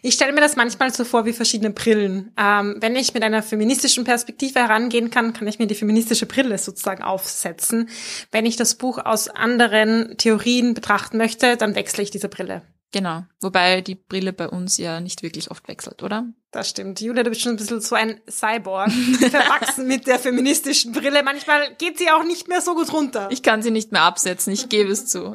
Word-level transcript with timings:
Ich 0.00 0.14
stelle 0.14 0.32
mir 0.32 0.40
das 0.40 0.54
manchmal 0.54 0.92
so 0.92 1.04
vor 1.04 1.24
wie 1.24 1.32
verschiedene 1.32 1.70
Brillen. 1.70 2.32
Ähm, 2.38 2.76
wenn 2.78 2.94
ich 2.94 3.14
mit 3.14 3.24
einer 3.24 3.42
feministischen 3.42 4.04
Perspektive 4.04 4.60
herangehen 4.60 5.10
kann, 5.10 5.32
kann 5.32 5.48
ich 5.48 5.58
mir 5.58 5.66
die 5.66 5.74
feministische 5.74 6.26
Brille 6.26 6.56
sozusagen 6.58 7.02
aufsetzen. 7.02 7.88
Wenn 8.30 8.46
ich 8.46 8.56
das 8.56 8.76
Buch 8.76 8.98
aus 8.98 9.28
anderen 9.28 10.16
Theorien 10.16 10.74
betrachten 10.74 11.18
möchte, 11.18 11.56
dann 11.56 11.74
wechsle 11.74 12.04
ich 12.04 12.12
diese 12.12 12.28
Brille. 12.28 12.62
Genau. 12.92 13.24
Wobei 13.40 13.80
die 13.80 13.96
Brille 13.96 14.32
bei 14.32 14.48
uns 14.48 14.78
ja 14.78 15.00
nicht 15.00 15.22
wirklich 15.22 15.50
oft 15.50 15.68
wechselt, 15.68 16.02
oder? 16.02 16.26
Das 16.52 16.70
stimmt. 16.70 17.00
Julia, 17.00 17.22
du 17.22 17.30
bist 17.30 17.42
schon 17.42 17.52
ein 17.52 17.56
bisschen 17.56 17.80
so 17.80 17.94
ein 17.94 18.20
Cyborg, 18.30 18.90
verwachsen 19.18 19.86
mit 19.86 20.06
der 20.06 20.18
feministischen 20.18 20.92
Brille. 20.92 21.22
Manchmal 21.22 21.74
geht 21.74 21.98
sie 21.98 22.10
auch 22.10 22.24
nicht 22.24 22.48
mehr 22.48 22.60
so 22.60 22.74
gut 22.74 22.92
runter. 22.92 23.28
Ich 23.30 23.42
kann 23.42 23.62
sie 23.62 23.70
nicht 23.70 23.92
mehr 23.92 24.02
absetzen, 24.02 24.52
ich 24.52 24.68
gebe 24.68 24.90
es 24.90 25.06
zu. 25.06 25.34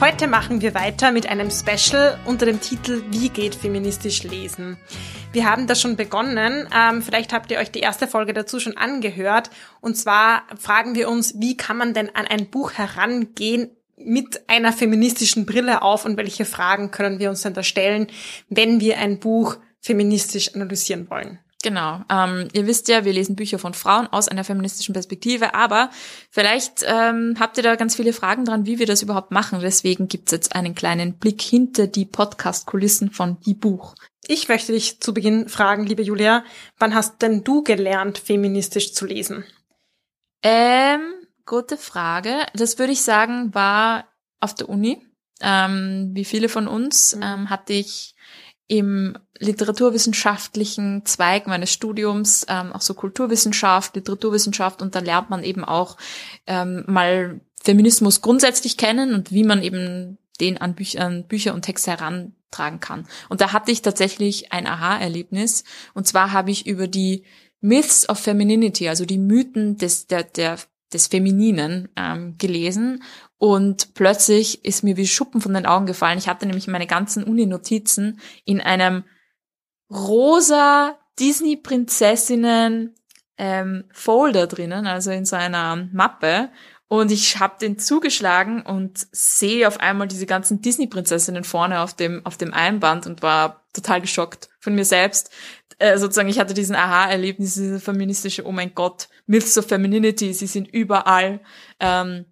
Heute 0.00 0.28
machen 0.28 0.60
wir 0.60 0.74
weiter 0.74 1.10
mit 1.10 1.26
einem 1.26 1.50
Special 1.50 2.20
unter 2.24 2.46
dem 2.46 2.60
Titel 2.60 3.02
Wie 3.10 3.30
geht 3.30 3.56
feministisch 3.56 4.22
lesen? 4.22 4.76
Wir 5.32 5.50
haben 5.50 5.66
das 5.66 5.80
schon 5.80 5.96
begonnen. 5.96 6.68
Ähm, 6.72 7.02
vielleicht 7.02 7.32
habt 7.32 7.50
ihr 7.50 7.58
euch 7.58 7.72
die 7.72 7.80
erste 7.80 8.06
Folge 8.06 8.32
dazu 8.32 8.60
schon 8.60 8.76
angehört. 8.76 9.50
Und 9.80 9.96
zwar 9.96 10.44
fragen 10.56 10.94
wir 10.94 11.08
uns, 11.08 11.34
wie 11.40 11.56
kann 11.56 11.76
man 11.76 11.94
denn 11.94 12.14
an 12.14 12.28
ein 12.28 12.48
Buch 12.48 12.74
herangehen 12.74 13.70
mit 13.96 14.48
einer 14.48 14.72
feministischen 14.72 15.46
Brille 15.46 15.82
auf 15.82 16.04
und 16.04 16.16
welche 16.16 16.44
Fragen 16.44 16.92
können 16.92 17.18
wir 17.18 17.28
uns 17.28 17.42
denn 17.42 17.54
da 17.54 17.64
stellen, 17.64 18.06
wenn 18.48 18.78
wir 18.78 18.98
ein 18.98 19.18
Buch 19.18 19.56
feministisch 19.80 20.54
analysieren 20.54 21.10
wollen? 21.10 21.40
Genau. 21.62 22.04
Ähm, 22.08 22.48
ihr 22.52 22.68
wisst 22.68 22.86
ja, 22.86 23.04
wir 23.04 23.12
lesen 23.12 23.34
Bücher 23.34 23.58
von 23.58 23.74
Frauen 23.74 24.06
aus 24.06 24.28
einer 24.28 24.44
feministischen 24.44 24.92
Perspektive, 24.92 25.54
aber 25.54 25.90
vielleicht 26.30 26.84
ähm, 26.86 27.34
habt 27.40 27.56
ihr 27.56 27.64
da 27.64 27.74
ganz 27.74 27.96
viele 27.96 28.12
Fragen 28.12 28.44
dran, 28.44 28.64
wie 28.64 28.78
wir 28.78 28.86
das 28.86 29.02
überhaupt 29.02 29.32
machen. 29.32 29.58
Deswegen 29.60 30.06
gibt's 30.06 30.30
jetzt 30.30 30.54
einen 30.54 30.76
kleinen 30.76 31.18
Blick 31.18 31.42
hinter 31.42 31.88
die 31.88 32.04
Podcast-Kulissen 32.04 33.10
von 33.10 33.40
Die 33.40 33.54
Buch. 33.54 33.96
Ich 34.28 34.48
möchte 34.48 34.72
dich 34.72 35.00
zu 35.00 35.12
Beginn 35.12 35.48
fragen, 35.48 35.84
liebe 35.84 36.02
Julia, 36.02 36.44
wann 36.78 36.94
hast 36.94 37.22
denn 37.22 37.42
du 37.42 37.64
gelernt, 37.64 38.18
feministisch 38.18 38.92
zu 38.92 39.04
lesen? 39.04 39.44
Ähm, 40.44 41.00
gute 41.44 41.76
Frage. 41.76 42.46
Das 42.54 42.78
würde 42.78 42.92
ich 42.92 43.02
sagen, 43.02 43.52
war 43.52 44.06
auf 44.38 44.54
der 44.54 44.68
Uni. 44.68 45.04
Ähm, 45.40 46.10
wie 46.12 46.24
viele 46.24 46.48
von 46.48 46.68
uns 46.68 47.16
mhm. 47.16 47.22
ähm, 47.22 47.50
hatte 47.50 47.72
ich 47.72 48.14
im 48.68 49.16
literaturwissenschaftlichen 49.38 51.04
Zweig 51.06 51.46
meines 51.46 51.72
Studiums, 51.72 52.46
ähm, 52.48 52.72
auch 52.72 52.82
so 52.82 52.94
Kulturwissenschaft, 52.94 53.96
Literaturwissenschaft 53.96 54.82
und 54.82 54.94
da 54.94 55.00
lernt 55.00 55.30
man 55.30 55.42
eben 55.42 55.64
auch 55.64 55.96
ähm, 56.46 56.84
mal 56.86 57.40
Feminismus 57.62 58.20
grundsätzlich 58.20 58.76
kennen 58.76 59.14
und 59.14 59.32
wie 59.32 59.44
man 59.44 59.62
eben 59.62 60.18
den 60.40 60.58
an, 60.58 60.74
Büch 60.74 61.00
an 61.00 61.26
Bücher 61.26 61.54
und 61.54 61.62
Texte 61.62 61.90
herantragen 61.90 62.80
kann. 62.80 63.06
Und 63.28 63.40
da 63.40 63.52
hatte 63.52 63.72
ich 63.72 63.82
tatsächlich 63.82 64.52
ein 64.52 64.66
Aha-Erlebnis. 64.66 65.64
Und 65.94 66.06
zwar 66.06 66.32
habe 66.32 66.50
ich 66.50 66.66
über 66.66 66.86
die 66.86 67.24
Myths 67.60 68.08
of 68.08 68.18
Femininity, 68.20 68.88
also 68.88 69.04
die 69.04 69.18
Mythen 69.18 69.78
des, 69.78 70.06
der, 70.06 70.22
der, 70.22 70.58
des 70.92 71.08
Femininen 71.08 71.88
ähm, 71.96 72.36
gelesen. 72.38 73.02
Und 73.38 73.94
plötzlich 73.94 74.64
ist 74.64 74.82
mir 74.82 74.96
wie 74.96 75.06
Schuppen 75.06 75.40
von 75.40 75.54
den 75.54 75.66
Augen 75.66 75.86
gefallen. 75.86 76.18
Ich 76.18 76.28
hatte 76.28 76.44
nämlich 76.44 76.66
meine 76.66 76.88
ganzen 76.88 77.22
Uni-Notizen 77.22 78.20
in 78.44 78.60
einem 78.60 79.04
rosa 79.90 80.98
Disney-Prinzessinnen 81.18 82.94
ähm, 83.38 83.84
Folder 83.92 84.48
drinnen, 84.48 84.86
also 84.86 85.12
in 85.12 85.24
so 85.24 85.36
einer 85.36 85.88
Mappe. 85.92 86.50
Und 86.88 87.12
ich 87.12 87.38
habe 87.38 87.58
den 87.60 87.78
zugeschlagen 87.78 88.62
und 88.62 89.06
sehe 89.12 89.68
auf 89.68 89.78
einmal 89.78 90.08
diese 90.08 90.26
ganzen 90.26 90.60
Disney-Prinzessinnen 90.62 91.44
vorne 91.44 91.80
auf 91.80 91.94
dem, 91.94 92.24
auf 92.24 92.38
dem 92.38 92.52
Einband 92.52 93.06
und 93.06 93.22
war 93.22 93.66
total 93.72 94.00
geschockt 94.00 94.48
von 94.58 94.74
mir 94.74 94.84
selbst. 94.84 95.30
Äh, 95.78 95.98
sozusagen, 95.98 96.28
ich 96.28 96.40
hatte 96.40 96.54
diesen 96.54 96.74
Aha-Erlebnis, 96.74 97.54
diese 97.54 97.78
feministische, 97.78 98.46
oh 98.46 98.52
mein 98.52 98.74
Gott, 98.74 99.08
Myths 99.26 99.56
of 99.58 99.66
Femininity, 99.66 100.32
sie 100.32 100.46
sind 100.46 100.66
überall. 100.66 101.40
Ähm, 101.78 102.24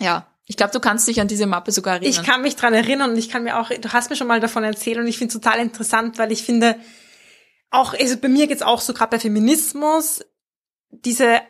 ja, 0.00 0.27
ich 0.48 0.56
glaube, 0.56 0.72
du 0.72 0.80
kannst 0.80 1.06
dich 1.06 1.20
an 1.20 1.28
diese 1.28 1.46
Mappe 1.46 1.72
sogar 1.72 1.96
erinnern. 1.96 2.10
Ich 2.10 2.22
kann 2.22 2.42
mich 2.42 2.56
dran 2.56 2.72
erinnern 2.72 3.10
und 3.10 3.18
ich 3.18 3.28
kann 3.28 3.44
mir 3.44 3.60
auch, 3.60 3.68
du 3.68 3.92
hast 3.92 4.08
mir 4.08 4.16
schon 4.16 4.26
mal 4.26 4.40
davon 4.40 4.64
erzählt 4.64 4.96
und 4.96 5.06
ich 5.06 5.18
finde 5.18 5.36
es 5.36 5.40
total 5.40 5.60
interessant, 5.60 6.18
weil 6.18 6.32
ich 6.32 6.42
finde, 6.42 6.76
auch, 7.70 7.92
also 7.92 8.16
bei 8.16 8.28
mir 8.28 8.46
geht's 8.46 8.62
auch 8.62 8.80
so 8.80 8.94
gerade 8.94 9.10
bei 9.10 9.20
Feminismus, 9.20 10.24
diese 10.90 11.42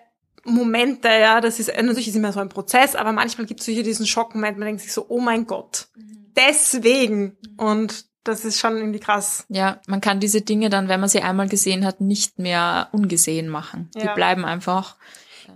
Momente, 0.44 1.08
ja, 1.08 1.40
das 1.40 1.60
ist 1.60 1.68
natürlich 1.68 2.08
ist 2.08 2.16
immer 2.16 2.32
so 2.32 2.40
ein 2.40 2.48
Prozess, 2.48 2.96
aber 2.96 3.12
manchmal 3.12 3.46
gibt 3.46 3.60
es 3.60 3.66
hier 3.66 3.84
diesen 3.84 4.06
Schockmoment, 4.06 4.58
man 4.58 4.66
denkt 4.66 4.82
sich 4.82 4.92
so, 4.92 5.06
oh 5.08 5.20
mein 5.20 5.46
Gott, 5.46 5.88
mhm. 5.94 6.32
deswegen. 6.36 7.36
Und 7.56 8.06
das 8.24 8.44
ist 8.44 8.58
schon 8.58 8.76
irgendwie 8.76 8.98
krass. 8.98 9.46
Ja, 9.48 9.80
man 9.86 10.00
kann 10.00 10.18
diese 10.18 10.42
Dinge 10.42 10.70
dann, 10.70 10.88
wenn 10.88 11.00
man 11.00 11.08
sie 11.08 11.22
einmal 11.22 11.48
gesehen 11.48 11.86
hat, 11.86 12.00
nicht 12.00 12.38
mehr 12.38 12.88
ungesehen 12.92 13.48
machen. 13.48 13.90
Die 13.94 14.04
ja. 14.04 14.14
bleiben 14.14 14.44
einfach 14.44 14.96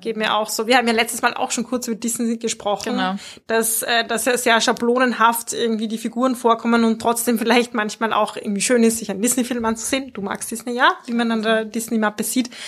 Geht 0.00 0.16
mir 0.16 0.34
auch 0.34 0.48
so. 0.48 0.66
Wir 0.66 0.76
haben 0.76 0.88
ja 0.88 0.94
letztes 0.94 1.22
Mal 1.22 1.34
auch 1.34 1.50
schon 1.50 1.64
kurz 1.64 1.86
über 1.86 1.96
Disney 1.96 2.36
gesprochen, 2.36 2.94
genau. 2.94 3.14
dass, 3.46 3.82
äh, 3.82 4.04
dass 4.04 4.44
ja 4.44 4.60
schablonenhaft 4.60 5.52
irgendwie 5.52 5.88
die 5.88 5.98
Figuren 5.98 6.34
vorkommen 6.34 6.84
und 6.84 7.00
trotzdem 7.00 7.38
vielleicht 7.38 7.74
manchmal 7.74 8.12
auch 8.12 8.36
irgendwie 8.36 8.60
schön 8.60 8.82
ist, 8.82 8.98
sich 8.98 9.10
einen 9.10 9.22
Disney-Film 9.22 9.64
anzusehen. 9.64 10.12
Du 10.12 10.22
magst 10.22 10.50
Disney, 10.50 10.72
ja, 10.72 10.92
wie 11.06 11.12
man 11.12 11.30
an 11.30 11.42
der 11.42 11.64
Disney-Mappe 11.64 12.24
sieht. 12.24 12.50
Genau. 12.50 12.58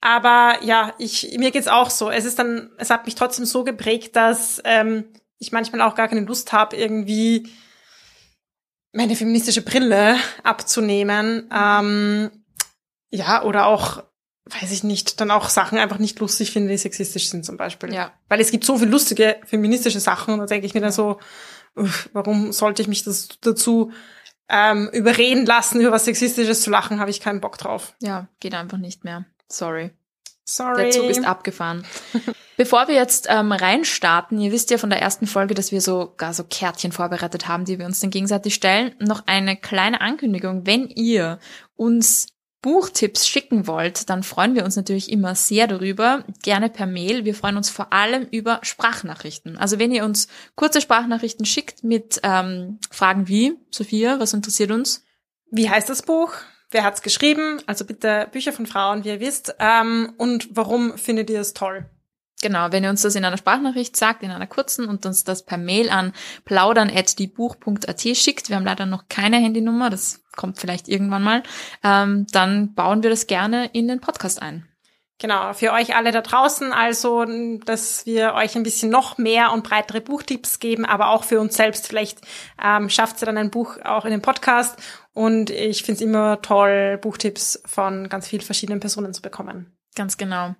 Aber 0.00 0.62
ja, 0.62 0.94
ich, 0.98 1.36
mir 1.38 1.50
geht's 1.50 1.68
auch 1.68 1.88
so. 1.88 2.10
Es 2.10 2.24
ist 2.26 2.38
dann, 2.38 2.70
es 2.76 2.90
hat 2.90 3.06
mich 3.06 3.14
trotzdem 3.14 3.46
so 3.46 3.64
geprägt, 3.64 4.16
dass 4.16 4.60
ähm, 4.64 5.04
ich 5.38 5.52
manchmal 5.52 5.80
auch 5.80 5.94
gar 5.94 6.08
keine 6.08 6.22
Lust 6.22 6.52
habe, 6.52 6.76
irgendwie 6.76 7.48
meine 8.92 9.16
feministische 9.16 9.62
Brille 9.62 10.16
abzunehmen. 10.42 11.50
Ähm, 11.52 12.30
ja, 13.10 13.42
oder 13.44 13.66
auch 13.66 14.02
weiß 14.46 14.72
ich 14.72 14.84
nicht, 14.84 15.20
dann 15.20 15.30
auch 15.30 15.48
Sachen 15.48 15.78
einfach 15.78 15.98
nicht 15.98 16.18
lustig 16.20 16.52
finde, 16.52 16.70
die 16.70 16.76
sexistisch 16.78 17.30
sind 17.30 17.44
zum 17.44 17.56
Beispiel. 17.56 17.92
Ja. 17.94 18.12
Weil 18.28 18.40
es 18.40 18.50
gibt 18.50 18.64
so 18.64 18.78
viele 18.78 18.90
lustige 18.90 19.36
feministische 19.46 20.00
Sachen 20.00 20.34
und 20.34 20.40
da 20.40 20.46
denke 20.46 20.66
ich 20.66 20.74
mir 20.74 20.80
dann 20.80 20.92
so, 20.92 21.18
uff, 21.74 22.10
warum 22.12 22.52
sollte 22.52 22.82
ich 22.82 22.88
mich 22.88 23.04
das 23.04 23.28
dazu 23.40 23.92
ähm, 24.48 24.90
überreden 24.92 25.46
lassen, 25.46 25.80
über 25.80 25.92
was 25.92 26.04
Sexistisches 26.04 26.62
zu 26.62 26.70
lachen, 26.70 27.00
habe 27.00 27.10
ich 27.10 27.20
keinen 27.20 27.40
Bock 27.40 27.56
drauf. 27.56 27.94
Ja, 28.00 28.28
geht 28.40 28.54
einfach 28.54 28.78
nicht 28.78 29.04
mehr. 29.04 29.24
Sorry. 29.48 29.90
Sorry. 30.46 30.82
Der 30.82 30.90
Zug 30.90 31.04
ist 31.04 31.24
abgefahren. 31.24 31.86
Bevor 32.58 32.86
wir 32.86 32.94
jetzt 32.94 33.26
ähm, 33.30 33.50
reinstarten, 33.50 34.38
ihr 34.38 34.52
wisst 34.52 34.70
ja 34.70 34.76
von 34.76 34.90
der 34.90 35.00
ersten 35.00 35.26
Folge, 35.26 35.54
dass 35.54 35.72
wir 35.72 35.80
so 35.80 36.12
gar 36.16 36.34
so 36.34 36.44
Kärtchen 36.44 36.92
vorbereitet 36.92 37.48
haben, 37.48 37.64
die 37.64 37.78
wir 37.78 37.86
uns 37.86 38.00
dann 38.00 38.10
gegenseitig 38.10 38.54
stellen. 38.54 38.94
Noch 39.00 39.26
eine 39.26 39.56
kleine 39.56 40.02
Ankündigung. 40.02 40.66
Wenn 40.66 40.88
ihr 40.88 41.38
uns 41.76 42.26
Buchtipps 42.64 43.28
schicken 43.28 43.66
wollt, 43.66 44.08
dann 44.08 44.22
freuen 44.22 44.54
wir 44.54 44.64
uns 44.64 44.74
natürlich 44.74 45.12
immer 45.12 45.34
sehr 45.34 45.66
darüber. 45.66 46.24
Gerne 46.42 46.70
per 46.70 46.86
Mail. 46.86 47.26
Wir 47.26 47.34
freuen 47.34 47.58
uns 47.58 47.68
vor 47.68 47.92
allem 47.92 48.26
über 48.30 48.60
Sprachnachrichten. 48.62 49.58
Also 49.58 49.78
wenn 49.78 49.92
ihr 49.92 50.02
uns 50.02 50.28
kurze 50.54 50.80
Sprachnachrichten 50.80 51.44
schickt 51.44 51.84
mit 51.84 52.20
ähm, 52.22 52.78
Fragen 52.90 53.28
wie, 53.28 53.52
Sophia, 53.70 54.18
was 54.18 54.32
interessiert 54.32 54.70
uns? 54.70 55.04
Wie 55.50 55.68
heißt 55.68 55.90
das 55.90 56.00
Buch? 56.00 56.32
Wer 56.70 56.84
hat's 56.84 57.02
geschrieben? 57.02 57.60
Also 57.66 57.84
bitte 57.84 58.28
Bücher 58.32 58.54
von 58.54 58.64
Frauen, 58.64 59.04
wie 59.04 59.10
ihr 59.10 59.20
wisst. 59.20 59.54
Ähm, 59.58 60.14
und 60.16 60.48
warum 60.56 60.96
findet 60.96 61.28
ihr 61.28 61.42
es 61.42 61.52
toll? 61.52 61.84
Genau, 62.44 62.72
wenn 62.72 62.84
ihr 62.84 62.90
uns 62.90 63.00
das 63.00 63.14
in 63.14 63.24
einer 63.24 63.38
Sprachnachricht 63.38 63.96
sagt, 63.96 64.22
in 64.22 64.30
einer 64.30 64.46
kurzen 64.46 64.86
und 64.86 65.06
uns 65.06 65.24
das 65.24 65.46
per 65.46 65.56
Mail 65.56 65.88
an 65.88 66.12
plaudern.diebuch.at 66.44 68.02
schickt, 68.02 68.50
wir 68.50 68.56
haben 68.56 68.66
leider 68.66 68.84
noch 68.84 69.08
keine 69.08 69.38
Handynummer, 69.38 69.88
das 69.88 70.22
kommt 70.36 70.58
vielleicht 70.58 70.86
irgendwann 70.86 71.22
mal, 71.22 71.42
ähm, 71.82 72.26
dann 72.32 72.74
bauen 72.74 73.02
wir 73.02 73.08
das 73.08 73.26
gerne 73.26 73.70
in 73.72 73.88
den 73.88 74.02
Podcast 74.02 74.42
ein. 74.42 74.68
Genau, 75.18 75.54
für 75.54 75.72
euch 75.72 75.96
alle 75.96 76.12
da 76.12 76.20
draußen, 76.20 76.74
also, 76.74 77.24
dass 77.64 78.04
wir 78.04 78.34
euch 78.34 78.56
ein 78.56 78.62
bisschen 78.62 78.90
noch 78.90 79.16
mehr 79.16 79.50
und 79.50 79.64
breitere 79.64 80.02
Buchtipps 80.02 80.58
geben, 80.58 80.84
aber 80.84 81.08
auch 81.08 81.24
für 81.24 81.40
uns 81.40 81.56
selbst. 81.56 81.88
Vielleicht 81.88 82.18
ähm, 82.62 82.90
schafft 82.90 83.22
ihr 83.22 83.26
dann 83.26 83.38
ein 83.38 83.50
Buch 83.50 83.78
auch 83.82 84.04
in 84.04 84.10
den 84.10 84.20
Podcast. 84.20 84.78
Und 85.14 85.48
ich 85.48 85.82
finde 85.82 85.96
es 85.96 86.02
immer 86.02 86.42
toll, 86.42 86.98
Buchtipps 87.00 87.62
von 87.64 88.10
ganz 88.10 88.28
vielen 88.28 88.42
verschiedenen 88.42 88.80
Personen 88.80 89.14
zu 89.14 89.22
bekommen. 89.22 89.74
Ganz 89.94 90.18
genau. 90.18 90.56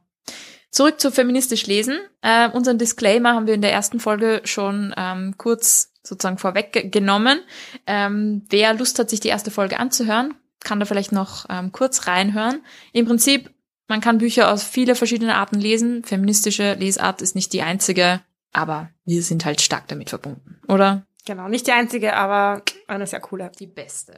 Zurück 0.75 1.01
zu 1.01 1.11
feministisch 1.11 1.67
lesen. 1.67 1.99
Äh, 2.23 2.49
unseren 2.51 2.79
Disclaimer 2.79 3.35
haben 3.35 3.47
wir 3.47 3.55
in 3.55 3.63
der 3.63 3.73
ersten 3.73 4.01
Folge 4.01 4.41
schon 4.45 4.93
ähm, 4.97 5.35
kurz 5.39 5.93
sozusagen 6.03 6.39
vorweggenommen. 6.39 7.41
Ähm, 7.87 8.45
wer 8.51 8.75
Lust 8.75 8.99
hat, 8.99 9.09
sich 9.09 9.21
die 9.21 9.29
erste 9.29 9.51
Folge 9.51 9.79
anzuhören, 9.79 10.35
kann 10.63 10.81
da 10.81 10.87
vielleicht 10.87 11.13
noch 11.13 11.47
ähm, 11.49 11.73
kurz 11.73 12.07
reinhören. 12.07 12.61
Im 12.93 13.07
Prinzip, 13.07 13.51
man 13.89 14.01
kann 14.01 14.19
Bücher 14.19 14.51
aus 14.51 14.65
viele 14.65 14.95
verschiedene 14.95 15.37
Arten 15.37 15.61
lesen. 15.61 16.05
Feministische 16.05 16.75
Lesart 16.75 17.23
ist 17.23 17.35
nicht 17.35 17.53
die 17.53 17.63
einzige 17.63 18.21
aber 18.55 18.91
wir 19.05 19.23
sind 19.23 19.45
halt 19.45 19.61
stark 19.61 19.89
damit 19.89 20.11
verbunden, 20.11 20.61
oder? 20.69 21.07
Genau, 21.27 21.49
nicht 21.49 21.67
die 21.67 21.73
einzige, 21.73 22.15
aber 22.15 22.63
eine 22.87 23.07
sehr 23.07 23.21
coole. 23.21 23.51
Die 23.59 23.67
beste. 23.67 24.15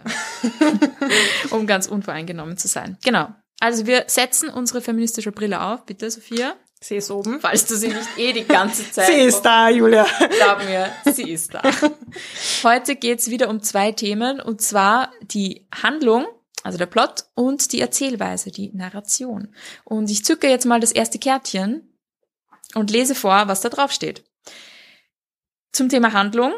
um 1.51 1.67
ganz 1.67 1.87
unvoreingenommen 1.87 2.57
zu 2.57 2.69
sein. 2.69 2.99
Genau. 3.05 3.29
Also 3.61 3.87
wir 3.87 4.05
setzen 4.07 4.51
unsere 4.51 4.81
feministische 4.81 5.33
Brille 5.33 5.61
auf, 5.61 5.87
bitte, 5.87 6.11
Sophia. 6.11 6.55
Sie 6.81 6.97
ist 6.97 7.11
oben. 7.11 7.41
Falls 7.41 7.65
du 7.67 7.75
sie 7.75 7.89
nicht 7.89 8.19
eh 8.19 8.33
die 8.33 8.45
ganze 8.45 8.91
Zeit. 8.93 9.07
sie 9.07 9.21
ist 9.21 9.43
da, 9.43 9.71
Julia. 9.71 10.07
Glaub 10.37 10.63
mir, 10.65 10.91
sie 11.13 11.31
ist 11.31 11.55
da. 11.55 11.63
Heute 12.63 12.97
geht's 12.97 13.31
wieder 13.31 13.49
um 13.49 13.63
zwei 13.63 13.93
Themen, 13.93 14.41
und 14.41 14.61
zwar 14.61 15.11
die 15.23 15.67
Handlung, 15.75 16.27
also 16.63 16.77
der 16.77 16.87
Plot, 16.87 17.25
und 17.35 17.73
die 17.73 17.81
Erzählweise, 17.81 18.51
die 18.51 18.73
Narration. 18.75 19.55
Und 19.85 20.11
ich 20.11 20.25
zücke 20.25 20.49
jetzt 20.49 20.67
mal 20.67 20.81
das 20.81 20.93
erste 20.93 21.19
Kärtchen 21.19 21.97
und 22.75 22.91
lese 22.91 23.15
vor, 23.15 23.49
was 23.49 23.63
da 23.63 23.71
drauf 23.71 23.91
steht. 23.91 24.25
Zum 25.73 25.89
Thema 25.89 26.13
Handlung. 26.13 26.53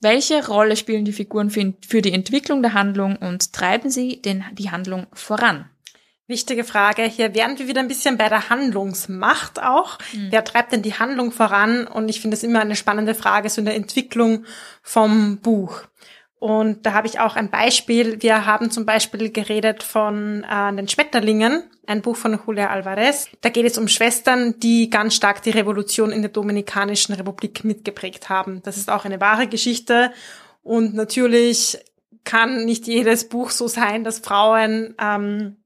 Welche 0.00 0.46
Rolle 0.46 0.76
spielen 0.76 1.04
die 1.04 1.12
Figuren 1.12 1.50
für 1.50 2.02
die 2.02 2.12
Entwicklung 2.12 2.62
der 2.62 2.72
Handlung 2.72 3.16
und 3.16 3.52
treiben 3.52 3.90
sie 3.90 4.22
denn 4.22 4.44
die 4.52 4.70
Handlung 4.70 5.08
voran? 5.12 5.68
Wichtige 6.28 6.62
Frage. 6.62 7.04
Hier 7.04 7.34
wären 7.34 7.58
wir 7.58 7.68
wieder 7.68 7.80
ein 7.80 7.88
bisschen 7.88 8.18
bei 8.18 8.28
der 8.28 8.50
Handlungsmacht 8.50 9.62
auch. 9.62 9.96
Mhm. 10.12 10.26
Wer 10.30 10.44
treibt 10.44 10.72
denn 10.72 10.82
die 10.82 10.92
Handlung 10.92 11.32
voran? 11.32 11.86
Und 11.86 12.10
ich 12.10 12.20
finde 12.20 12.36
es 12.36 12.42
immer 12.42 12.60
eine 12.60 12.76
spannende 12.76 13.14
Frage, 13.14 13.48
so 13.48 13.62
in 13.62 13.64
der 13.64 13.76
Entwicklung 13.76 14.44
vom 14.82 15.38
Buch. 15.38 15.84
Und 16.38 16.84
da 16.84 16.92
habe 16.92 17.06
ich 17.06 17.18
auch 17.18 17.34
ein 17.34 17.50
Beispiel. 17.50 18.20
Wir 18.20 18.44
haben 18.44 18.70
zum 18.70 18.84
Beispiel 18.84 19.30
geredet 19.32 19.82
von 19.82 20.44
äh, 20.44 20.76
den 20.76 20.86
Schmetterlingen, 20.86 21.64
ein 21.86 22.02
Buch 22.02 22.16
von 22.16 22.38
Julia 22.46 22.68
Alvarez. 22.68 23.30
Da 23.40 23.48
geht 23.48 23.64
es 23.64 23.78
um 23.78 23.88
Schwestern, 23.88 24.60
die 24.60 24.90
ganz 24.90 25.14
stark 25.14 25.42
die 25.42 25.50
Revolution 25.50 26.12
in 26.12 26.20
der 26.20 26.30
Dominikanischen 26.30 27.14
Republik 27.14 27.64
mitgeprägt 27.64 28.28
haben. 28.28 28.60
Das 28.64 28.76
ist 28.76 28.90
auch 28.90 29.06
eine 29.06 29.22
wahre 29.22 29.46
Geschichte. 29.46 30.12
Und 30.62 30.92
natürlich 30.92 31.78
kann 32.24 32.66
nicht 32.66 32.86
jedes 32.86 33.30
Buch 33.30 33.48
so 33.48 33.66
sein, 33.66 34.04
dass 34.04 34.18
Frauen 34.18 34.94
ähm, 35.00 35.56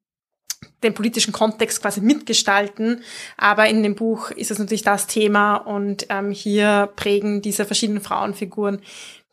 den 0.82 0.94
politischen 0.94 1.32
Kontext 1.32 1.82
quasi 1.82 2.00
mitgestalten. 2.00 3.02
Aber 3.37 3.69
in 3.69 3.82
dem 3.82 3.94
Buch 3.94 4.31
ist 4.31 4.50
es 4.50 4.58
natürlich 4.58 4.82
das 4.82 5.06
Thema 5.06 5.56
und 5.56 6.06
ähm, 6.08 6.31
hier 6.31 6.90
prägen 6.96 7.43
diese 7.43 7.64
verschiedenen 7.64 8.02
Frauenfiguren 8.02 8.81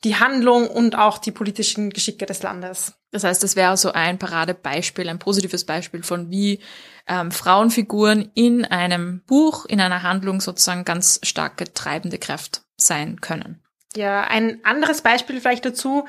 die 0.03 0.15
Handlung 0.15 0.67
und 0.67 0.97
auch 0.97 1.17
die 1.17 1.31
politischen 1.31 1.89
Geschicke 1.89 2.25
des 2.25 2.41
Landes. 2.41 2.93
Das 3.11 3.23
heißt, 3.23 3.43
das 3.43 3.55
wäre 3.55 3.75
so 3.75 3.91
ein 3.91 4.17
Paradebeispiel, 4.17 5.09
ein 5.09 5.19
positives 5.19 5.65
Beispiel 5.65 6.03
von 6.03 6.29
wie 6.29 6.59
ähm, 7.07 7.31
Frauenfiguren 7.31 8.31
in 8.33 8.65
einem 8.65 9.21
Buch, 9.25 9.65
in 9.65 9.81
einer 9.81 10.03
Handlung 10.03 10.41
sozusagen 10.41 10.85
ganz 10.85 11.19
starke 11.23 11.73
treibende 11.73 12.17
Kraft 12.17 12.61
sein 12.77 13.19
können. 13.19 13.61
Ja, 13.95 14.21
ein 14.21 14.63
anderes 14.63 15.01
Beispiel 15.01 15.41
vielleicht 15.41 15.65
dazu 15.65 16.05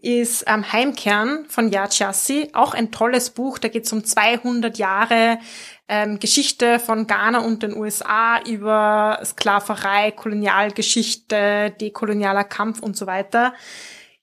ist 0.00 0.44
ähm, 0.46 0.70
Heimkern 0.72 1.46
von 1.48 1.68
Yad 1.68 1.92
Chassi, 1.92 2.50
auch 2.52 2.74
ein 2.74 2.92
tolles 2.92 3.30
Buch. 3.30 3.58
Da 3.58 3.66
geht 3.66 3.86
es 3.86 3.92
um 3.92 4.04
200 4.04 4.78
Jahre 4.78 5.40
ähm, 5.88 6.20
Geschichte 6.20 6.78
von 6.78 7.08
Ghana 7.08 7.40
und 7.40 7.64
den 7.64 7.76
USA 7.76 8.40
über 8.46 9.18
Sklaverei, 9.24 10.12
Kolonialgeschichte, 10.12 11.74
dekolonialer 11.80 12.44
Kampf 12.44 12.80
und 12.80 12.96
so 12.96 13.06
weiter. 13.08 13.52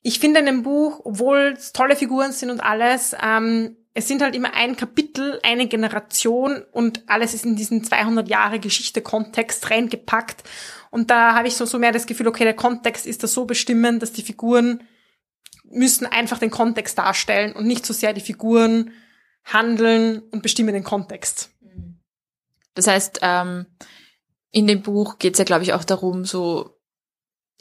Ich 0.01 0.19
finde 0.19 0.39
in 0.39 0.45
dem 0.45 0.63
Buch, 0.63 1.01
obwohl 1.03 1.53
es 1.57 1.73
tolle 1.73 1.97
Figuren 1.97 2.31
sind 2.31 2.49
und 2.49 2.61
alles, 2.61 3.13
ähm, 3.21 3.75
es 3.93 4.07
sind 4.07 4.21
halt 4.21 4.35
immer 4.35 4.53
ein 4.53 4.77
Kapitel, 4.77 5.39
eine 5.43 5.67
Generation 5.67 6.63
und 6.71 7.03
alles 7.07 7.33
ist 7.33 7.45
in 7.45 7.57
diesen 7.57 7.83
200 7.83 8.29
Jahre 8.29 8.59
Geschichte-Kontext 8.59 9.69
reingepackt. 9.69 10.43
Und 10.91 11.09
da 11.09 11.33
habe 11.33 11.47
ich 11.47 11.55
so, 11.55 11.65
so 11.65 11.79
mehr 11.79 11.91
das 11.91 12.05
Gefühl, 12.05 12.27
okay, 12.27 12.43
der 12.43 12.53
Kontext 12.53 13.07
ist 13.07 13.23
da 13.23 13.27
so 13.27 13.45
bestimmend, 13.45 14.01
dass 14.01 14.13
die 14.13 14.21
Figuren 14.21 14.83
müssen 15.63 16.05
einfach 16.05 16.38
den 16.38 16.51
Kontext 16.51 16.97
darstellen 16.97 17.53
und 17.53 17.65
nicht 17.65 17.85
so 17.85 17.93
sehr 17.93 18.13
die 18.13 18.21
Figuren 18.21 18.91
handeln 19.45 20.19
und 20.31 20.43
bestimmen 20.43 20.73
den 20.73 20.83
Kontext. 20.83 21.49
Das 22.75 22.88
heißt, 22.88 23.19
ähm, 23.21 23.65
in 24.51 24.67
dem 24.67 24.81
Buch 24.81 25.17
geht 25.17 25.33
es 25.33 25.39
ja, 25.39 25.45
glaube 25.45 25.63
ich, 25.63 25.73
auch 25.73 25.85
darum, 25.85 26.25
so 26.25 26.77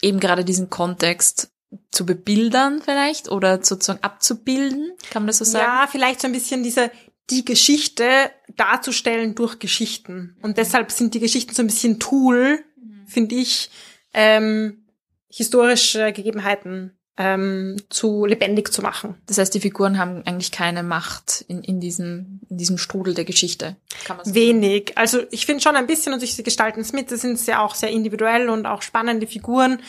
eben 0.03 0.19
gerade 0.19 0.45
diesen 0.45 0.71
Kontext 0.71 1.53
zu 1.93 2.05
bebildern 2.05 2.83
vielleicht 2.83 3.31
oder 3.31 3.63
sozusagen 3.63 4.03
abzubilden, 4.03 4.93
kann 5.11 5.23
man 5.23 5.29
das 5.29 5.39
so 5.39 5.45
sagen? 5.45 5.65
Ja, 5.65 5.89
vielleicht 5.89 6.21
so 6.21 6.27
ein 6.27 6.33
bisschen 6.33 6.65
diese 6.65 6.91
die 7.31 7.45
Geschichte 7.45 8.31
darzustellen 8.57 9.37
durch 9.37 9.61
Geschichten. 9.61 10.37
Und 10.43 10.59
deshalb 10.59 10.91
sind 10.91 11.15
die 11.15 11.21
Geschichten 11.21 11.55
so 11.55 11.63
ein 11.63 11.69
bisschen 11.69 12.01
Tool, 12.01 12.65
finde 13.11 13.35
ich, 13.35 13.71
ähm, 14.15 14.85
historische 15.29 16.13
Gegebenheiten 16.13 16.97
ähm, 17.17 17.77
zu 17.91 18.25
lebendig 18.25 18.73
zu 18.73 18.81
machen. 18.81 19.17
Das 19.27 19.37
heißt, 19.37 19.53
die 19.53 19.61
Figuren 19.61 19.99
haben 19.99 20.23
eigentlich 20.25 20.53
keine 20.53 20.83
Macht 20.83 21.45
in, 21.49 21.63
in, 21.63 21.79
diesem, 21.79 22.41
in 22.49 22.57
diesem 22.57 22.79
Strudel 22.79 23.13
der 23.13 23.27
Geschichte. 23.27 23.77
Kann 24.05 24.17
man 24.17 24.25
so 24.25 24.35
Wenig. 24.35 24.89
Sagen. 24.89 24.99
Also 24.99 25.23
ich 25.31 25.45
finde 25.45 25.63
schon 25.63 25.77
ein 25.77 25.87
bisschen, 25.87 26.15
und 26.15 26.21
sie 26.21 26.43
gestalten 26.43 26.81
es 26.81 26.95
mit, 26.95 27.13
das 27.13 27.21
sind 27.21 27.45
ja 27.47 27.63
auch 27.63 27.75
sehr 27.75 27.91
individuell 27.91 28.49
und 28.49 28.65
auch 28.65 28.81
spannende 28.81 29.27
Figuren. 29.27 29.83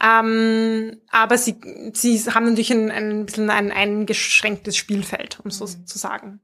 Ähm, 0.00 0.98
aber 1.10 1.38
sie, 1.38 1.56
sie 1.92 2.18
haben 2.30 2.44
natürlich 2.44 2.72
ein, 2.72 2.90
ein 2.92 3.26
bisschen 3.26 3.50
ein 3.50 3.72
eingeschränktes 3.72 4.76
Spielfeld, 4.76 5.40
um 5.42 5.50
so 5.50 5.64
mhm. 5.64 5.86
zu 5.86 5.98
sagen. 5.98 6.40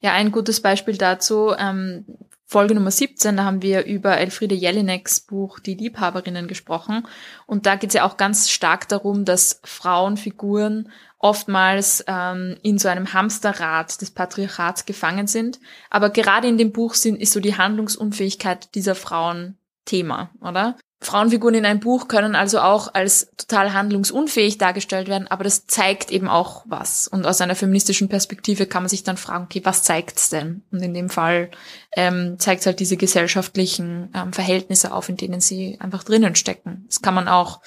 Ja, 0.00 0.12
ein 0.12 0.32
gutes 0.32 0.60
Beispiel 0.60 0.96
dazu, 0.96 1.52
ähm, 1.58 2.06
Folge 2.52 2.74
Nummer 2.74 2.90
17, 2.90 3.38
da 3.38 3.44
haben 3.44 3.62
wir 3.62 3.86
über 3.86 4.18
Elfriede 4.18 4.54
Jelineks 4.54 5.22
Buch 5.22 5.58
Die 5.58 5.72
Liebhaberinnen 5.72 6.48
gesprochen. 6.48 7.08
Und 7.46 7.64
da 7.64 7.76
geht 7.76 7.88
es 7.88 7.94
ja 7.94 8.04
auch 8.04 8.18
ganz 8.18 8.50
stark 8.50 8.88
darum, 8.88 9.24
dass 9.24 9.62
Frauenfiguren 9.64 10.92
oftmals 11.18 12.04
ähm, 12.06 12.58
in 12.62 12.78
so 12.78 12.88
einem 12.88 13.14
Hamsterrad 13.14 13.98
des 14.02 14.10
Patriarchats 14.10 14.84
gefangen 14.84 15.28
sind. 15.28 15.60
Aber 15.88 16.10
gerade 16.10 16.46
in 16.46 16.58
dem 16.58 16.72
Buch 16.72 16.92
sind, 16.92 17.16
ist 17.16 17.32
so 17.32 17.40
die 17.40 17.56
Handlungsunfähigkeit 17.56 18.74
dieser 18.74 18.96
Frauen 18.96 19.56
Thema, 19.86 20.30
oder? 20.42 20.76
Frauenfiguren 21.02 21.56
in 21.56 21.66
einem 21.66 21.80
Buch 21.80 22.08
können 22.08 22.34
also 22.34 22.60
auch 22.60 22.94
als 22.94 23.30
total 23.36 23.72
handlungsunfähig 23.72 24.58
dargestellt 24.58 25.08
werden, 25.08 25.26
aber 25.28 25.44
das 25.44 25.66
zeigt 25.66 26.10
eben 26.10 26.28
auch 26.28 26.64
was. 26.66 27.08
Und 27.08 27.26
aus 27.26 27.40
einer 27.40 27.56
feministischen 27.56 28.08
Perspektive 28.08 28.66
kann 28.66 28.84
man 28.84 28.88
sich 28.88 29.02
dann 29.02 29.16
fragen, 29.16 29.44
okay, 29.44 29.60
was 29.64 29.82
zeigt's 29.82 30.30
denn? 30.30 30.62
Und 30.70 30.80
in 30.80 30.94
dem 30.94 31.10
Fall 31.10 31.50
ähm, 31.96 32.36
zeigt 32.38 32.64
halt 32.66 32.80
diese 32.80 32.96
gesellschaftlichen 32.96 34.10
ähm, 34.14 34.32
Verhältnisse 34.32 34.92
auf, 34.92 35.08
in 35.08 35.16
denen 35.16 35.40
sie 35.40 35.76
einfach 35.80 36.04
drinnen 36.04 36.36
stecken. 36.36 36.84
Das 36.86 37.02
kann 37.02 37.14
man 37.14 37.28
auch, 37.28 37.60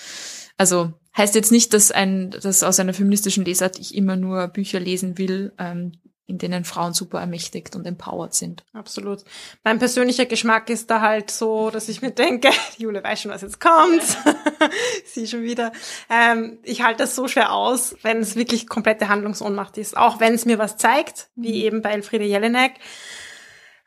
also 0.58 0.94
heißt 1.18 1.36
jetzt 1.36 1.52
nicht, 1.52 1.74
dass 1.74 1.92
ein, 1.92 2.32
dass 2.32 2.64
aus 2.64 2.80
einer 2.80 2.94
feministischen 2.94 3.46
Lesart 3.46 3.80
ich 3.80 3.96
immer 3.96 4.16
nur 4.16 4.48
Bücher 4.48 4.80
lesen 4.80 5.18
will, 5.18 5.54
ähm, 5.60 5.94
in 6.28 6.40
denen 6.40 6.66
Frauen 6.66 6.94
super 6.94 7.20
ermächtigt 7.20 7.76
und 7.76 7.86
empowered 7.86 8.34
sind. 8.34 8.64
Absolut. 8.74 9.24
Mein 9.64 9.78
persönlicher 9.78 10.26
Geschmack 10.26 10.70
ist 10.70 10.90
da 10.90 11.02
halt 11.02 11.30
so, 11.30 11.70
dass 11.70 11.88
ich 11.88 12.02
mir 12.02 12.12
denke, 12.12 12.50
Jule 12.78 13.04
weiß 13.04 13.22
schon, 13.22 13.32
was 13.32 13.42
jetzt 13.42 13.60
kommt. 13.60 14.02
Sie 15.06 15.28
schon 15.28 15.44
wieder. 15.44 15.72
Ähm, 16.10 16.58
ich 16.64 16.82
halte 16.82 17.04
das 17.04 17.16
so 17.16 17.28
schwer 17.28 17.54
aus, 17.54 17.96
wenn 18.02 18.20
es 18.20 18.36
wirklich 18.36 18.68
komplette 18.68 19.08
Handlungsohnmacht 19.08 19.78
ist. 19.78 19.96
Auch 19.96 20.20
wenn 20.20 20.34
es 20.34 20.46
mir 20.46 20.58
was 20.58 20.78
zeigt, 20.78 21.28
wie 21.36 21.60
mhm. 21.60 21.66
eben 21.66 21.82
bei 21.82 21.92
Elfriede 21.92 22.26
Jelinek. 22.26 22.74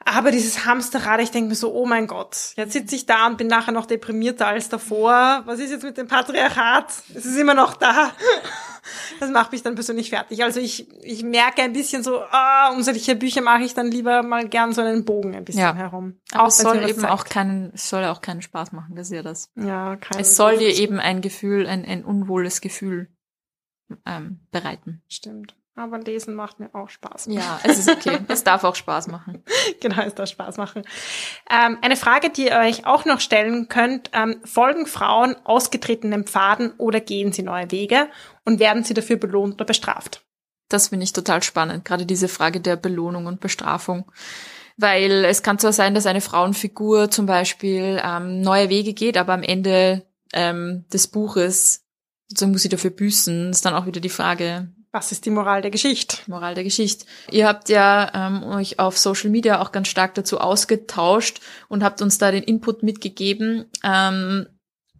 Aber 0.04 0.30
dieses 0.30 0.64
Hamsterrad, 0.64 1.20
ich 1.20 1.32
denke 1.32 1.50
mir 1.50 1.54
so, 1.54 1.74
oh 1.74 1.84
mein 1.84 2.06
Gott, 2.06 2.52
jetzt 2.56 2.72
sitze 2.72 2.94
ich 2.94 3.04
da 3.04 3.26
und 3.26 3.36
bin 3.36 3.46
nachher 3.46 3.72
noch 3.72 3.84
deprimierter 3.84 4.46
als 4.46 4.68
davor. 4.70 5.42
Was 5.44 5.58
ist 5.58 5.70
jetzt 5.70 5.82
mit 5.82 5.98
dem 5.98 6.08
Patriarchat? 6.08 6.86
Es 7.14 7.26
ist 7.26 7.36
immer 7.36 7.54
noch 7.54 7.74
da. 7.74 8.12
Das 9.20 9.30
macht 9.30 9.52
mich 9.52 9.62
dann 9.62 9.74
persönlich 9.74 10.10
fertig. 10.10 10.44
Also 10.44 10.60
ich, 10.60 10.88
ich 11.02 11.22
merke 11.22 11.62
ein 11.62 11.72
bisschen 11.72 12.02
so, 12.02 12.20
ah, 12.20 12.70
um 12.72 12.82
solche 12.82 13.16
Bücher 13.16 13.42
mache 13.42 13.62
ich 13.62 13.74
dann 13.74 13.90
lieber 13.90 14.22
mal 14.22 14.48
gern 14.48 14.72
so 14.72 14.80
einen 14.80 15.04
Bogen 15.04 15.34
ein 15.34 15.44
bisschen 15.44 15.62
ja. 15.62 15.74
herum. 15.74 16.20
Aber 16.32 16.44
auch 16.44 16.48
es 16.48 16.58
soll 16.58 16.88
eben 16.88 17.04
auch 17.04 17.24
keinen, 17.24 17.72
es 17.74 17.88
soll 17.88 18.04
auch 18.04 18.20
keinen 18.20 18.42
Spaß 18.42 18.72
machen, 18.72 18.94
das 18.94 19.08
ist 19.08 19.14
ja 19.14 19.22
das. 19.22 19.50
Ja, 19.56 19.96
kein 19.96 20.20
Es 20.20 20.36
soll 20.36 20.58
dir 20.58 20.70
eben 20.70 21.00
ein 21.00 21.20
Gefühl, 21.20 21.66
ein, 21.66 21.84
ein 21.84 22.04
unwohles 22.04 22.60
Gefühl 22.60 23.08
ähm, 24.06 24.40
bereiten. 24.50 25.02
Stimmt. 25.08 25.57
Aber 25.78 26.00
lesen 26.00 26.34
macht 26.34 26.58
mir 26.58 26.74
auch 26.74 26.88
Spaß. 26.88 27.26
Ja, 27.30 27.60
es 27.62 27.78
ist 27.78 27.88
okay. 27.88 28.18
es 28.28 28.42
darf 28.42 28.64
auch 28.64 28.74
Spaß 28.74 29.06
machen. 29.06 29.44
Genau, 29.80 30.02
es 30.02 30.12
darf 30.12 30.28
Spaß 30.28 30.56
machen. 30.56 30.82
Ähm, 31.48 31.78
eine 31.82 31.94
Frage, 31.94 32.30
die 32.30 32.46
ihr 32.46 32.56
euch 32.56 32.84
auch 32.84 33.04
noch 33.04 33.20
stellen 33.20 33.68
könnt. 33.68 34.10
Ähm, 34.12 34.40
folgen 34.44 34.86
Frauen 34.86 35.36
ausgetretenen 35.44 36.24
Pfaden 36.24 36.72
oder 36.78 36.98
gehen 36.98 37.30
sie 37.30 37.44
neue 37.44 37.70
Wege? 37.70 38.08
Und 38.44 38.58
werden 38.58 38.82
sie 38.82 38.92
dafür 38.92 39.18
belohnt 39.18 39.54
oder 39.54 39.66
bestraft? 39.66 40.24
Das 40.68 40.88
finde 40.88 41.04
ich 41.04 41.12
total 41.12 41.44
spannend. 41.44 41.84
Gerade 41.84 42.06
diese 42.06 42.26
Frage 42.26 42.60
der 42.60 42.74
Belohnung 42.74 43.26
und 43.26 43.38
Bestrafung. 43.38 44.10
Weil 44.76 45.24
es 45.26 45.44
kann 45.44 45.60
zwar 45.60 45.72
sein, 45.72 45.94
dass 45.94 46.06
eine 46.06 46.20
Frauenfigur 46.20 47.08
zum 47.08 47.26
Beispiel 47.26 48.02
ähm, 48.04 48.40
neue 48.40 48.68
Wege 48.68 48.94
geht, 48.94 49.16
aber 49.16 49.32
am 49.32 49.44
Ende 49.44 50.04
ähm, 50.32 50.86
des 50.92 51.06
Buches 51.06 51.84
sozusagen 52.26 52.50
muss 52.50 52.62
sie 52.62 52.68
dafür 52.68 52.90
büßen. 52.90 53.50
ist 53.50 53.64
dann 53.64 53.74
auch 53.74 53.86
wieder 53.86 54.00
die 54.00 54.08
Frage, 54.08 54.72
was 54.90 55.12
ist 55.12 55.26
die 55.26 55.30
Moral 55.30 55.62
der 55.62 55.70
Geschichte? 55.70 56.18
Moral 56.26 56.54
der 56.54 56.64
Geschichte. 56.64 57.04
Ihr 57.30 57.46
habt 57.46 57.68
ja 57.68 58.10
ähm, 58.14 58.42
euch 58.42 58.78
auf 58.78 58.98
Social 58.98 59.30
Media 59.30 59.60
auch 59.60 59.72
ganz 59.72 59.88
stark 59.88 60.14
dazu 60.14 60.38
ausgetauscht 60.38 61.40
und 61.68 61.84
habt 61.84 62.00
uns 62.00 62.18
da 62.18 62.30
den 62.30 62.42
Input 62.42 62.82
mitgegeben. 62.82 63.66
Ähm, 63.84 64.46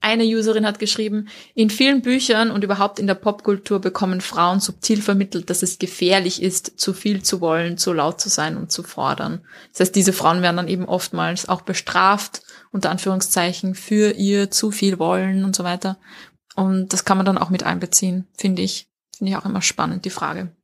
eine 0.01 0.25
Userin 0.25 0.67
hat 0.67 0.79
geschrieben, 0.79 1.29
in 1.55 1.71
vielen 1.71 2.03
Büchern 2.03 2.51
und 2.51 2.63
überhaupt 2.63 3.01
in 3.01 3.09
der 3.09 3.15
Popkultur 3.15 3.81
bekommen 3.81 4.21
Frauen 4.21 4.61
subtil 4.61 5.03
vermittelt, 5.03 5.51
dass 5.51 5.63
es 5.63 5.79
gefährlich 5.79 6.41
ist, 6.41 6.79
zu 6.79 6.93
viel 6.93 7.23
zu 7.23 7.41
wollen, 7.41 7.79
zu 7.79 7.93
laut 7.93 8.21
zu 8.21 8.29
sein 8.29 8.57
und 8.57 8.71
zu 8.71 8.85
fordern. 8.85 9.45
Das 9.73 9.81
heißt, 9.81 9.97
diese 9.97 10.13
Frauen 10.13 10.43
werden 10.43 10.57
dann 10.57 10.69
eben 10.69 10.85
oftmals 10.85 11.49
auch 11.49 11.63
bestraft, 11.63 12.43
unter 12.71 12.91
Anführungszeichen, 12.91 13.75
für 13.75 14.13
ihr 14.13 14.51
zu 14.51 14.71
viel 14.71 14.99
wollen 14.99 15.45
und 15.45 15.57
so 15.57 15.65
weiter. 15.65 15.99
Und 16.55 16.93
das 16.93 17.05
kann 17.05 17.17
man 17.17 17.27
dann 17.27 17.39
auch 17.39 17.51
mit 17.51 17.65
einbeziehen, 17.65 18.29
finde 18.37 18.63
ich. 18.63 18.88
Finde 19.19 19.33
ich 19.33 19.37
auch 19.37 19.45
immer 19.45 19.63
spannend, 19.63 20.05
die 20.05 20.11
Frage. 20.11 20.57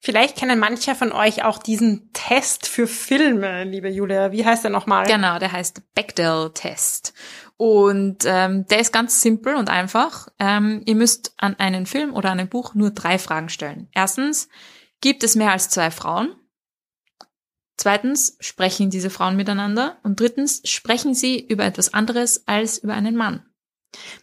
Vielleicht 0.00 0.36
kennen 0.36 0.60
manche 0.60 0.94
von 0.94 1.10
euch 1.10 1.44
auch 1.44 1.58
diesen 1.58 2.12
Test 2.12 2.68
für 2.68 2.86
Filme, 2.86 3.64
liebe 3.64 3.88
Julia. 3.88 4.30
Wie 4.30 4.44
heißt 4.44 4.62
der 4.62 4.70
nochmal? 4.70 5.06
Genau, 5.06 5.40
der 5.40 5.50
heißt 5.50 5.82
Bechdel-Test. 5.94 7.12
Und 7.56 8.24
ähm, 8.24 8.66
der 8.68 8.78
ist 8.78 8.92
ganz 8.92 9.20
simpel 9.20 9.56
und 9.56 9.68
einfach. 9.68 10.28
Ähm, 10.38 10.82
ihr 10.86 10.94
müsst 10.94 11.34
an 11.38 11.56
einen 11.58 11.86
Film 11.86 12.14
oder 12.14 12.30
an 12.30 12.38
ein 12.38 12.48
Buch 12.48 12.74
nur 12.74 12.92
drei 12.92 13.18
Fragen 13.18 13.48
stellen. 13.48 13.88
Erstens, 13.92 14.48
gibt 15.00 15.24
es 15.24 15.34
mehr 15.34 15.50
als 15.50 15.68
zwei 15.68 15.90
Frauen? 15.90 16.36
Zweitens, 17.76 18.36
sprechen 18.38 18.90
diese 18.90 19.10
Frauen 19.10 19.34
miteinander? 19.34 19.98
Und 20.04 20.20
drittens, 20.20 20.62
sprechen 20.64 21.14
sie 21.14 21.44
über 21.44 21.64
etwas 21.64 21.92
anderes 21.92 22.46
als 22.46 22.78
über 22.78 22.94
einen 22.94 23.16
Mann? 23.16 23.44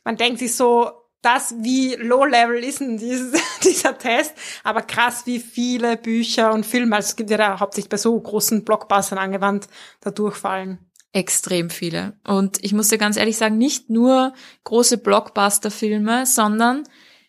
Man 0.05 0.15
denkt 0.15 0.39
sich 0.39 0.55
so, 0.55 1.05
das, 1.25 1.55
wie 1.60 1.96
low-level 1.96 2.63
ist 2.63 2.82
denn 2.82 2.98
dieses, 2.98 3.34
dieser 3.63 3.98
Test, 3.98 4.34
aber 4.63 4.82
krass, 4.82 5.25
wie 5.25 5.39
viele 5.39 5.98
Bücher 5.98 6.53
und 6.53 6.65
Filme, 6.65 6.96
also 6.96 7.08
es 7.08 7.15
gibt 7.15 7.29
ja 7.29 7.38
da 7.38 7.60
hauptsächlich 7.60 7.89
bei 7.89 7.98
so 7.98 8.20
großen 8.20 8.63
Blockbustern 8.63 9.17
angewandt, 9.17 9.67
da 10.01 10.12
durchfallen. 10.12 10.79
Extrem 11.12 11.70
viele. 11.70 12.20
Und 12.27 12.63
ich 12.63 12.74
muss 12.74 12.89
dir 12.89 12.98
ganz 12.98 13.17
ehrlich 13.17 13.38
sagen, 13.38 13.58
nicht 13.58 13.89
nur 13.89 14.34
große 14.65 14.98
Blockbuster-Filme, 14.98 16.25
sondern 16.25 16.84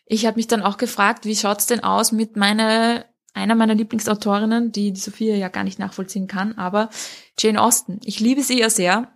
ich 0.05 0.25
habe 0.25 0.37
mich 0.37 0.47
dann 0.47 0.61
auch 0.61 0.77
gefragt, 0.77 1.25
wie 1.25 1.35
schaut's 1.35 1.67
denn 1.67 1.83
aus 1.83 2.11
mit 2.11 2.35
meiner 2.35 3.05
einer 3.33 3.55
meiner 3.55 3.75
Lieblingsautorinnen, 3.75 4.71
die 4.71 4.91
die 4.91 4.99
Sophia 4.99 5.35
ja 5.35 5.47
gar 5.47 5.63
nicht 5.63 5.79
nachvollziehen 5.79 6.27
kann, 6.27 6.57
aber 6.57 6.89
Jane 7.37 7.61
Austen. 7.61 7.99
Ich 8.03 8.19
liebe 8.19 8.41
sie 8.41 8.59
ja 8.59 8.69
sehr 8.69 9.11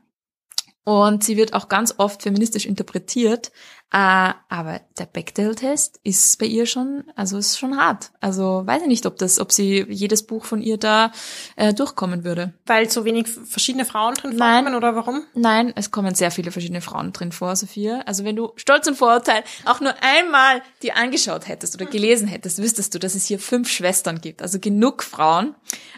und 0.84 1.24
sie 1.24 1.38
wird 1.38 1.54
auch 1.54 1.70
ganz 1.70 1.96
oft 1.98 2.24
feministisch 2.24 2.66
interpretiert, 2.66 3.52
äh, 3.94 4.34
aber 4.48 4.80
der 4.98 5.06
Bechdel-Test 5.06 6.00
ist 6.04 6.40
bei 6.40 6.46
ihr 6.46 6.66
schon, 6.66 7.04
also 7.18 7.38
ist 7.38 7.60
schon 7.60 7.78
hart. 7.78 8.12
Also 8.22 8.64
weiß 8.66 8.84
ich 8.84 8.88
nicht, 8.88 9.06
ob 9.06 9.18
das, 9.18 9.38
ob 9.38 9.52
sie 9.52 9.86
jedes 9.90 10.24
Buch 10.24 10.46
von 10.46 10.62
ihr 10.62 10.78
da 10.78 11.12
äh, 11.58 11.74
durchkommen 11.74 12.24
würde. 12.24 12.54
Weil 12.66 12.90
so 12.90 13.04
wenig 13.04 13.28
verschiedene 13.28 13.84
Frauen 13.84 14.14
drin 14.16 14.38
Nein. 14.38 14.64
vorkommen 14.64 14.76
oder 14.78 14.96
warum? 14.96 15.24
Nein, 15.34 15.74
es 15.76 15.92
kommen 15.92 16.16
sehr 16.16 16.32
viele 16.32 16.52
verschiedene 16.52 16.80
Frauen 16.80 17.12
drin 17.12 17.34
vor, 17.34 17.54
Sophia. 17.58 18.00
Also 18.06 18.24
wenn 18.24 18.38
du 18.38 18.54
Stolz 18.56 18.88
und 18.88 18.96
Vorurteil 18.96 19.44
auch 19.66 19.82
nur 19.82 19.94
einmal 20.02 20.62
die 20.84 20.94
angeschaut 20.94 21.50
hättest 21.50 21.76
oder 21.76 21.86
gelesen 21.86 22.30
hättest, 22.30 22.60
wüsstest 22.60 22.96
du, 22.96 23.00
dass 23.00 23.14
es 23.16 23.26
hier 23.26 23.40
fünf 23.40 23.70
Schwestern 23.70 24.22
gibt. 24.22 24.42
Also 24.42 24.60
genug 24.60 25.04
Frauen. 25.04 25.54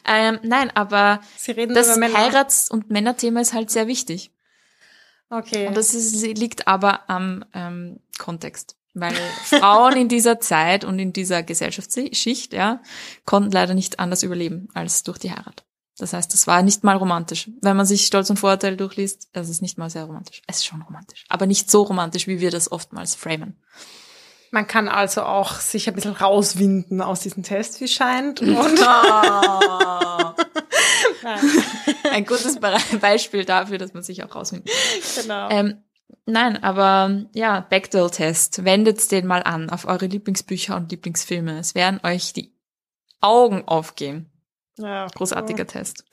Ähm, 0.05 0.39
nein, 0.41 0.71
aber 0.73 1.21
das 1.45 1.97
Heirats- 1.97 2.71
und 2.71 2.89
Männerthema 2.89 3.39
ist 3.39 3.53
halt 3.53 3.69
sehr 3.69 3.85
wichtig. 3.87 4.32
Okay. 5.29 5.67
Und 5.67 5.77
das 5.77 5.93
ist, 5.93 6.21
liegt 6.21 6.67
aber 6.67 7.09
am 7.09 7.45
ähm, 7.53 7.99
Kontext. 8.17 8.75
Weil 8.93 9.15
Frauen 9.45 9.97
in 9.97 10.07
dieser 10.07 10.39
Zeit 10.39 10.83
und 10.85 10.99
in 10.99 11.13
dieser 11.13 11.43
Gesellschaftsschicht, 11.43 12.53
ja, 12.53 12.81
konnten 13.25 13.51
leider 13.51 13.73
nicht 13.73 13.99
anders 13.99 14.23
überleben 14.23 14.69
als 14.73 15.03
durch 15.03 15.17
die 15.17 15.31
Heirat. 15.31 15.65
Das 15.97 16.13
heißt, 16.13 16.33
das 16.33 16.47
war 16.47 16.63
nicht 16.63 16.83
mal 16.83 16.97
romantisch. 16.97 17.49
Wenn 17.61 17.77
man 17.77 17.85
sich 17.85 18.05
Stolz 18.07 18.29
und 18.29 18.37
Vorurteil 18.37 18.75
durchliest, 18.77 19.29
es 19.33 19.49
ist 19.49 19.61
nicht 19.61 19.77
mal 19.77 19.89
sehr 19.89 20.05
romantisch. 20.05 20.41
Es 20.47 20.57
ist 20.57 20.65
schon 20.65 20.81
romantisch. 20.81 21.25
Aber 21.29 21.45
nicht 21.45 21.69
so 21.69 21.83
romantisch, 21.83 22.27
wie 22.27 22.39
wir 22.39 22.49
das 22.51 22.71
oftmals 22.71 23.13
framen. 23.15 23.57
Man 24.49 24.67
kann 24.67 24.87
also 24.87 25.23
auch 25.23 25.59
sich 25.59 25.87
ein 25.87 25.95
bisschen 25.95 26.13
rauswinden 26.13 27.01
aus 27.01 27.21
diesem 27.21 27.41
Test, 27.43 27.81
wie 27.81 27.87
scheint. 27.87 28.41
Und 28.41 28.49
ein 32.11 32.25
gutes 32.25 32.59
Beispiel 32.99 33.45
dafür, 33.45 33.77
dass 33.77 33.93
man 33.93 34.03
sich 34.03 34.23
auch 34.23 34.29
kann. 34.29 34.63
Genau. 35.21 35.49
Ähm, 35.49 35.83
nein, 36.25 36.61
aber 36.63 37.25
ja, 37.33 37.61
Bechdel-Test. 37.61 38.65
Wendet 38.65 39.11
den 39.11 39.27
mal 39.27 39.43
an 39.43 39.69
auf 39.69 39.85
eure 39.85 40.05
Lieblingsbücher 40.05 40.75
und 40.75 40.91
Lieblingsfilme. 40.91 41.59
Es 41.59 41.75
werden 41.75 41.99
euch 42.03 42.33
die 42.33 42.53
Augen 43.21 43.67
aufgehen. 43.67 44.29
Ja, 44.77 45.07
Großartiger 45.07 45.63
cool. 45.63 45.67
Test. 45.67 46.05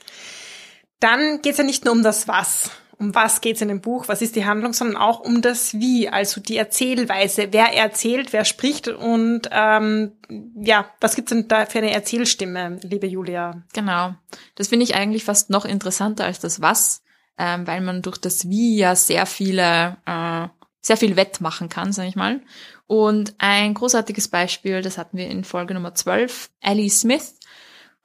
Dann 1.00 1.40
geht's 1.42 1.58
ja 1.58 1.64
nicht 1.64 1.84
nur 1.84 1.94
um 1.94 2.02
das 2.02 2.28
Was 2.28 2.70
um 3.00 3.14
was 3.14 3.40
geht's 3.40 3.62
in 3.62 3.68
dem 3.68 3.80
Buch, 3.80 4.08
was 4.08 4.20
ist 4.20 4.36
die 4.36 4.44
Handlung, 4.44 4.74
sondern 4.74 4.98
auch 4.98 5.20
um 5.20 5.40
das 5.40 5.72
Wie, 5.74 6.10
also 6.10 6.40
die 6.40 6.58
Erzählweise, 6.58 7.48
wer 7.50 7.74
erzählt, 7.74 8.34
wer 8.34 8.44
spricht 8.44 8.88
und 8.88 9.48
ähm, 9.50 10.12
ja, 10.54 10.86
was 11.00 11.16
gibt's 11.16 11.30
denn 11.30 11.48
da 11.48 11.64
für 11.64 11.78
eine 11.78 11.92
Erzählstimme, 11.92 12.78
liebe 12.82 13.06
Julia? 13.06 13.62
Genau, 13.72 14.14
das 14.54 14.68
finde 14.68 14.84
ich 14.84 14.94
eigentlich 14.94 15.24
fast 15.24 15.48
noch 15.48 15.64
interessanter 15.64 16.26
als 16.26 16.40
das 16.40 16.60
Was, 16.60 17.02
ähm, 17.38 17.66
weil 17.66 17.80
man 17.80 18.02
durch 18.02 18.18
das 18.18 18.50
Wie 18.50 18.76
ja 18.76 18.94
sehr 18.94 19.24
viele, 19.24 19.96
äh, 20.04 20.48
sehr 20.82 20.98
viel 20.98 21.16
wettmachen 21.16 21.70
kann, 21.70 21.92
sag 21.92 22.06
ich 22.06 22.16
mal. 22.16 22.42
Und 22.86 23.34
ein 23.38 23.72
großartiges 23.72 24.28
Beispiel, 24.28 24.82
das 24.82 24.98
hatten 24.98 25.16
wir 25.16 25.28
in 25.28 25.44
Folge 25.44 25.72
Nummer 25.72 25.94
12, 25.94 26.50
Ellie 26.60 26.90
Smith, 26.90 27.36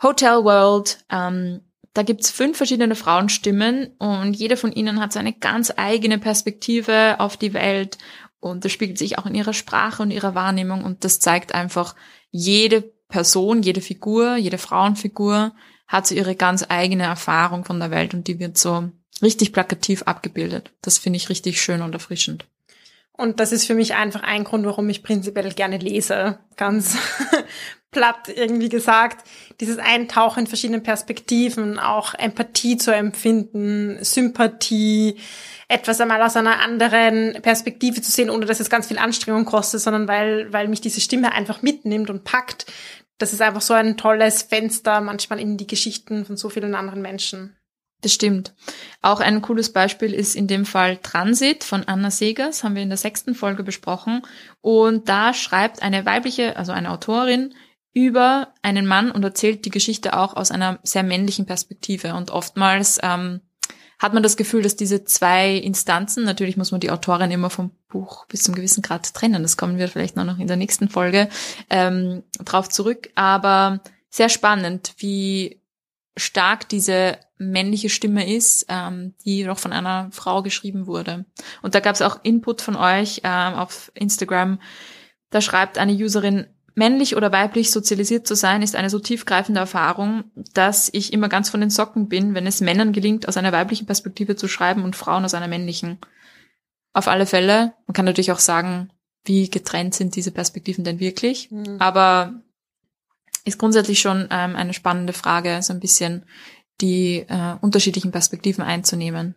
Hotel 0.01 0.45
World, 0.45 0.99
ähm, 1.09 1.61
da 1.95 2.03
gibt's 2.03 2.29
fünf 2.29 2.57
verschiedene 2.57 2.93
Frauenstimmen 2.93 3.87
und 3.99 4.33
jede 4.33 4.57
von 4.57 4.73
ihnen 4.73 4.99
hat 4.99 5.13
so 5.13 5.19
eine 5.19 5.31
ganz 5.31 5.73
eigene 5.75 6.19
Perspektive 6.19 7.15
auf 7.19 7.37
die 7.37 7.53
Welt 7.53 7.97
und 8.41 8.65
das 8.65 8.73
spiegelt 8.73 8.97
sich 8.97 9.17
auch 9.17 9.25
in 9.25 9.33
ihrer 9.33 9.53
Sprache 9.53 10.03
und 10.03 10.11
ihrer 10.11 10.35
Wahrnehmung 10.35 10.83
und 10.83 11.05
das 11.05 11.19
zeigt 11.19 11.55
einfach, 11.55 11.95
jede 12.31 12.81
Person, 13.07 13.63
jede 13.63 13.79
Figur, 13.79 14.35
jede 14.35 14.57
Frauenfigur 14.57 15.53
hat 15.87 16.05
so 16.05 16.15
ihre 16.15 16.35
ganz 16.35 16.65
eigene 16.67 17.03
Erfahrung 17.03 17.63
von 17.63 17.79
der 17.79 17.91
Welt 17.91 18.13
und 18.13 18.27
die 18.27 18.39
wird 18.39 18.57
so 18.57 18.89
richtig 19.21 19.53
plakativ 19.53 20.03
abgebildet. 20.03 20.73
Das 20.81 20.97
finde 20.97 21.15
ich 21.15 21.29
richtig 21.29 21.61
schön 21.61 21.81
und 21.81 21.93
erfrischend. 21.93 22.45
Und 23.17 23.39
das 23.39 23.51
ist 23.51 23.65
für 23.65 23.75
mich 23.75 23.95
einfach 23.95 24.23
ein 24.23 24.43
Grund, 24.43 24.65
warum 24.65 24.89
ich 24.89 25.03
prinzipiell 25.03 25.51
gerne 25.53 25.77
lese. 25.77 26.39
Ganz 26.57 26.97
platt 27.91 28.27
irgendwie 28.27 28.69
gesagt. 28.69 29.25
Dieses 29.61 29.77
Eintauchen 29.77 30.41
in 30.41 30.47
verschiedene 30.47 30.81
Perspektiven, 30.81 31.79
auch 31.79 32.13
Empathie 32.13 32.75
zu 32.75 32.93
empfinden, 32.93 33.97
Sympathie, 34.03 35.17
etwas 35.69 36.01
einmal 36.01 36.21
aus 36.21 36.35
einer 36.35 36.59
anderen 36.59 37.41
Perspektive 37.41 38.01
zu 38.01 38.11
sehen, 38.11 38.29
ohne 38.29 38.45
dass 38.45 38.59
es 38.59 38.69
ganz 38.69 38.87
viel 38.87 38.97
Anstrengung 38.97 39.45
kostet, 39.45 39.81
sondern 39.81 40.07
weil, 40.07 40.51
weil 40.51 40.67
mich 40.67 40.81
diese 40.81 41.01
Stimme 41.01 41.31
einfach 41.31 41.61
mitnimmt 41.61 42.09
und 42.09 42.25
packt. 42.25 42.65
Das 43.17 43.31
ist 43.31 43.41
einfach 43.41 43.61
so 43.61 43.73
ein 43.73 43.95
tolles 43.95 44.43
Fenster 44.43 44.99
manchmal 44.99 45.39
in 45.39 45.55
die 45.55 45.67
Geschichten 45.67 46.25
von 46.25 46.35
so 46.35 46.49
vielen 46.49 46.75
anderen 46.75 47.01
Menschen. 47.01 47.55
Das 48.01 48.13
stimmt. 48.13 48.53
Auch 49.01 49.19
ein 49.19 49.41
cooles 49.41 49.73
Beispiel 49.73 50.13
ist 50.13 50.35
in 50.35 50.47
dem 50.47 50.65
Fall 50.65 50.97
Transit 50.97 51.63
von 51.63 51.83
Anna 51.85 52.11
Segers, 52.11 52.63
haben 52.63 52.75
wir 52.75 52.83
in 52.83 52.89
der 52.89 52.97
sechsten 52.97 53.33
Folge 53.33 53.63
besprochen. 53.63 54.21
Und 54.61 55.09
da 55.09 55.33
schreibt 55.33 55.81
eine 55.81 56.05
weibliche, 56.05 56.57
also 56.57 56.71
eine 56.71 56.91
Autorin, 56.91 57.53
über 57.93 58.49
einen 58.61 58.85
Mann 58.85 59.09
und 59.09 59.23
erzählt 59.23 59.65
die 59.65 59.69
Geschichte 59.69 60.17
auch 60.17 60.35
aus 60.35 60.51
einer 60.51 60.79
sehr 60.83 61.03
männlichen 61.03 61.45
Perspektive. 61.45 62.13
Und 62.13 62.29
oftmals 62.29 62.99
ähm, 63.01 63.39
hat 63.99 64.13
man 64.13 64.21
das 64.21 64.35
Gefühl, 64.37 64.61
dass 64.61 64.75
diese 64.75 65.05
zwei 65.05 65.55
Instanzen, 65.55 66.25
natürlich 66.25 66.57
muss 66.57 66.71
man 66.71 66.81
die 66.81 66.91
Autorin 66.91 67.31
immer 67.31 67.49
vom 67.49 67.71
Buch 67.87 68.25
bis 68.27 68.43
zum 68.43 68.53
gewissen 68.53 68.81
Grad 68.81 69.13
trennen, 69.13 69.41
das 69.41 69.55
kommen 69.55 69.77
wir 69.77 69.87
vielleicht 69.87 70.17
noch 70.17 70.37
in 70.37 70.47
der 70.47 70.57
nächsten 70.57 70.89
Folge 70.89 71.29
ähm, 71.69 72.23
drauf 72.43 72.67
zurück, 72.67 73.09
aber 73.15 73.79
sehr 74.09 74.29
spannend, 74.29 74.93
wie 74.97 75.61
stark 76.17 76.69
diese 76.69 77.17
männliche 77.37 77.89
Stimme 77.89 78.33
ist, 78.33 78.65
ähm, 78.69 79.13
die 79.25 79.43
noch 79.43 79.59
von 79.59 79.73
einer 79.73 80.09
Frau 80.11 80.41
geschrieben 80.41 80.87
wurde. 80.87 81.25
Und 81.61 81.75
da 81.75 81.79
gab 81.79 81.95
es 81.95 82.01
auch 82.01 82.19
Input 82.23 82.61
von 82.61 82.75
euch 82.75 83.21
ähm, 83.23 83.55
auf 83.55 83.91
Instagram. 83.93 84.59
Da 85.29 85.41
schreibt 85.41 85.77
eine 85.77 85.93
Userin, 85.93 86.47
männlich 86.75 87.15
oder 87.15 87.31
weiblich 87.31 87.71
sozialisiert 87.71 88.27
zu 88.27 88.35
sein, 88.35 88.61
ist 88.61 88.75
eine 88.75 88.89
so 88.89 88.99
tiefgreifende 88.99 89.61
Erfahrung, 89.61 90.25
dass 90.53 90.89
ich 90.93 91.13
immer 91.13 91.29
ganz 91.29 91.49
von 91.49 91.61
den 91.61 91.69
Socken 91.69 92.09
bin, 92.09 92.35
wenn 92.35 92.45
es 92.45 92.61
Männern 92.61 92.91
gelingt, 92.91 93.27
aus 93.27 93.37
einer 93.37 93.53
weiblichen 93.53 93.85
Perspektive 93.85 94.35
zu 94.35 94.47
schreiben 94.47 94.83
und 94.83 94.95
Frauen 94.95 95.25
aus 95.25 95.33
einer 95.33 95.47
männlichen. 95.47 95.99
Auf 96.93 97.07
alle 97.07 97.25
Fälle. 97.25 97.73
Man 97.87 97.93
kann 97.93 98.05
natürlich 98.05 98.31
auch 98.31 98.39
sagen, 98.39 98.89
wie 99.25 99.49
getrennt 99.49 99.95
sind 99.95 100.15
diese 100.15 100.31
Perspektiven 100.31 100.83
denn 100.83 100.99
wirklich. 100.99 101.49
Mhm. 101.49 101.77
Aber 101.79 102.41
ist 103.45 103.59
grundsätzlich 103.59 103.99
schon 104.01 104.27
ähm, 104.31 104.55
eine 104.55 104.73
spannende 104.73 105.13
Frage, 105.13 105.61
so 105.61 105.71
ein 105.71 105.79
bisschen 105.79 106.25
die 106.81 107.25
äh, 107.29 107.55
unterschiedlichen 107.61 108.11
Perspektiven 108.11 108.63
einzunehmen. 108.63 109.35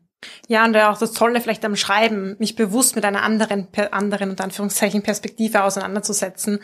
Ja, 0.49 0.65
und 0.65 0.77
auch 0.77 0.99
das 0.99 1.13
Tolle 1.13 1.41
vielleicht 1.41 1.65
am 1.65 1.77
Schreiben, 1.77 2.35
mich 2.41 2.57
bewusst 2.57 2.97
mit 2.97 3.05
einer 3.05 3.23
anderen, 3.23 3.69
anderen 3.93 4.31
und 4.31 4.41
Anführungszeichen 4.41 5.03
Perspektive 5.03 5.63
auseinanderzusetzen. 5.63 6.59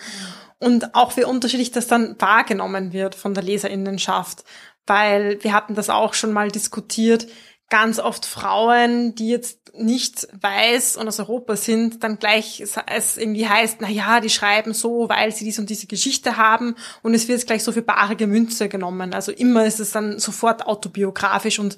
Und 0.59 0.95
auch 0.95 1.17
wie 1.17 1.25
unterschiedlich 1.25 1.71
das 1.71 1.87
dann 1.87 2.17
wahrgenommen 2.19 2.93
wird 2.93 3.15
von 3.15 3.35
der 3.35 3.45
Leserinnenschaft. 3.45 4.45
Weil 4.87 5.43
wir 5.43 5.53
hatten 5.53 5.75
das 5.75 5.89
auch 5.89 6.15
schon 6.15 6.33
mal 6.33 6.51
diskutiert. 6.51 7.27
Ganz 7.75 7.99
oft 7.99 8.25
Frauen, 8.25 9.16
die 9.16 9.31
jetzt 9.31 9.76
nicht 9.76 10.28
weiß 10.40 10.97
und 10.97 11.09
aus 11.09 11.19
Europa 11.19 11.57
sind, 11.57 12.04
dann 12.04 12.21
gleich 12.21 12.61
es 12.61 13.16
irgendwie 13.16 13.49
heißt, 13.49 13.78
na 13.81 13.88
ja, 13.88 14.21
die 14.21 14.31
schreiben 14.31 14.73
so, 14.75 15.09
weil 15.09 15.33
sie 15.33 15.45
dies 15.45 15.59
und 15.59 15.69
diese 15.69 15.88
Geschichte 15.88 16.37
haben 16.37 16.76
und 17.02 17.14
es 17.14 17.26
wird 17.26 17.40
jetzt 17.40 17.49
gleich 17.49 17.64
so 17.64 17.73
für 17.73 17.83
bare 17.83 18.14
Gemünze 18.14 18.69
genommen. 18.69 19.12
Also 19.12 19.33
immer 19.33 19.66
ist 19.66 19.81
es 19.81 19.90
dann 19.90 20.21
sofort 20.21 20.69
autobiografisch 20.69 21.59
und 21.59 21.76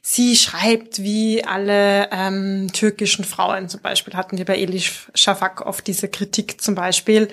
sie 0.00 0.34
schreibt 0.34 1.02
wie 1.02 1.44
alle 1.44 2.08
ähm, 2.10 2.70
türkischen 2.72 3.26
Frauen 3.26 3.68
zum 3.68 3.82
Beispiel. 3.82 4.14
Hatten 4.14 4.38
wir 4.38 4.46
bei 4.46 4.56
Elif 4.56 5.10
Shafak 5.14 5.66
oft 5.66 5.86
diese 5.86 6.08
Kritik 6.08 6.62
zum 6.62 6.74
Beispiel. 6.74 7.28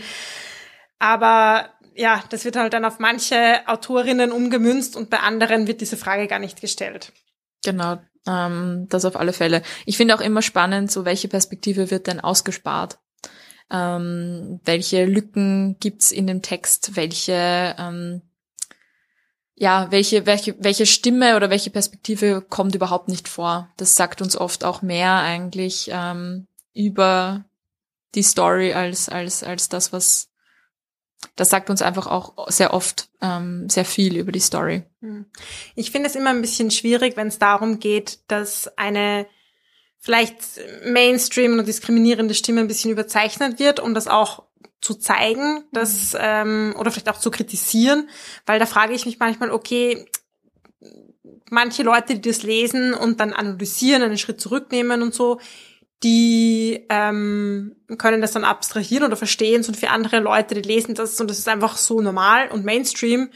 Aber 0.99 1.69
ja, 1.95 2.21
das 2.29 2.43
wird 2.43 2.57
halt 2.57 2.73
dann 2.73 2.83
auf 2.83 2.99
manche 2.99 3.61
Autorinnen 3.67 4.33
umgemünzt 4.33 4.97
und 4.97 5.09
bei 5.09 5.19
anderen 5.19 5.65
wird 5.67 5.79
diese 5.79 5.95
Frage 5.95 6.27
gar 6.27 6.39
nicht 6.39 6.59
gestellt. 6.59 7.13
Genau, 7.63 7.99
ähm, 8.27 8.87
das 8.89 9.05
auf 9.05 9.15
alle 9.15 9.33
Fälle. 9.33 9.61
Ich 9.85 9.97
finde 9.97 10.15
auch 10.15 10.21
immer 10.21 10.41
spannend, 10.41 10.91
so 10.91 11.05
welche 11.05 11.27
Perspektive 11.27 11.91
wird 11.91 12.07
denn 12.07 12.19
ausgespart? 12.19 12.99
Ähm, 13.69 14.59
welche 14.65 15.05
Lücken 15.05 15.77
gibt's 15.79 16.11
in 16.11 16.27
dem 16.27 16.41
Text? 16.41 16.95
Welche 16.95 17.75
ähm, 17.77 18.21
ja, 19.61 19.91
welche, 19.91 20.25
welche, 20.25 20.55
welche 20.57 20.87
Stimme 20.87 21.35
oder 21.35 21.51
welche 21.51 21.69
Perspektive 21.69 22.41
kommt 22.41 22.73
überhaupt 22.73 23.07
nicht 23.09 23.27
vor? 23.27 23.69
Das 23.77 23.95
sagt 23.95 24.19
uns 24.19 24.35
oft 24.35 24.63
auch 24.63 24.81
mehr 24.81 25.17
eigentlich 25.17 25.91
ähm, 25.93 26.47
über 26.73 27.45
die 28.15 28.23
Story 28.23 28.73
als, 28.73 29.07
als, 29.07 29.43
als 29.43 29.69
das, 29.69 29.93
was 29.93 30.30
das 31.35 31.49
sagt 31.49 31.69
uns 31.69 31.81
einfach 31.81 32.07
auch 32.07 32.49
sehr 32.49 32.73
oft 32.73 33.09
ähm, 33.21 33.69
sehr 33.69 33.85
viel 33.85 34.17
über 34.17 34.31
die 34.31 34.39
Story. 34.39 34.83
Hm. 35.01 35.25
Ich 35.75 35.91
finde 35.91 36.09
es 36.09 36.15
immer 36.15 36.31
ein 36.31 36.41
bisschen 36.41 36.71
schwierig, 36.71 37.17
wenn 37.17 37.27
es 37.27 37.39
darum 37.39 37.79
geht, 37.79 38.19
dass 38.27 38.69
eine 38.77 39.27
vielleicht 39.99 40.59
Mainstream 40.85 41.59
und 41.59 41.67
diskriminierende 41.67 42.33
Stimme 42.33 42.61
ein 42.61 42.67
bisschen 42.67 42.91
überzeichnet 42.91 43.59
wird, 43.59 43.79
um 43.79 43.93
das 43.93 44.07
auch 44.07 44.43
zu 44.81 44.95
zeigen, 44.95 45.63
dass, 45.71 46.13
mhm. 46.13 46.19
ähm, 46.21 46.75
oder 46.77 46.89
vielleicht 46.89 47.09
auch 47.09 47.19
zu 47.19 47.29
kritisieren, 47.29 48.09
weil 48.47 48.59
da 48.59 48.65
frage 48.65 48.93
ich 48.93 49.05
mich 49.05 49.19
manchmal, 49.19 49.51
okay, 49.51 50.07
manche 51.51 51.83
Leute, 51.83 52.15
die 52.15 52.29
das 52.29 52.41
lesen 52.41 52.95
und 52.95 53.19
dann 53.19 53.33
analysieren, 53.33 54.01
einen 54.01 54.17
Schritt 54.17 54.41
zurücknehmen 54.41 55.03
und 55.03 55.13
so, 55.13 55.39
die 56.03 56.85
ähm, 56.89 57.75
können 57.97 58.21
das 58.21 58.31
dann 58.31 58.43
abstrahieren 58.43 59.05
oder 59.05 59.15
verstehen 59.15 59.63
und 59.65 59.77
für 59.77 59.89
andere 59.89 60.19
Leute, 60.19 60.55
die 60.55 60.67
lesen 60.67 60.95
das 60.95 61.19
und 61.21 61.29
das 61.29 61.37
ist 61.37 61.47
einfach 61.47 61.77
so 61.77 62.01
normal 62.01 62.49
und 62.49 62.65
Mainstream 62.65 63.29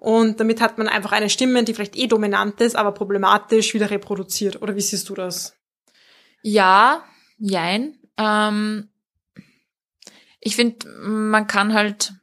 und 0.00 0.40
damit 0.40 0.62
hat 0.62 0.78
man 0.78 0.88
einfach 0.88 1.12
eine 1.12 1.28
Stimme, 1.28 1.62
die 1.62 1.74
vielleicht 1.74 1.94
eh 1.94 2.06
dominant 2.06 2.58
ist, 2.62 2.74
aber 2.74 2.92
problematisch 2.92 3.74
wieder 3.74 3.90
reproduziert. 3.90 4.62
Oder 4.62 4.74
wie 4.74 4.80
siehst 4.80 5.10
du 5.10 5.14
das? 5.14 5.54
Ja, 6.42 7.04
jein. 7.36 7.98
Ähm, 8.16 8.88
ich 10.40 10.56
finde, 10.56 10.88
man 11.02 11.46
kann 11.46 11.74
halt, 11.74 12.14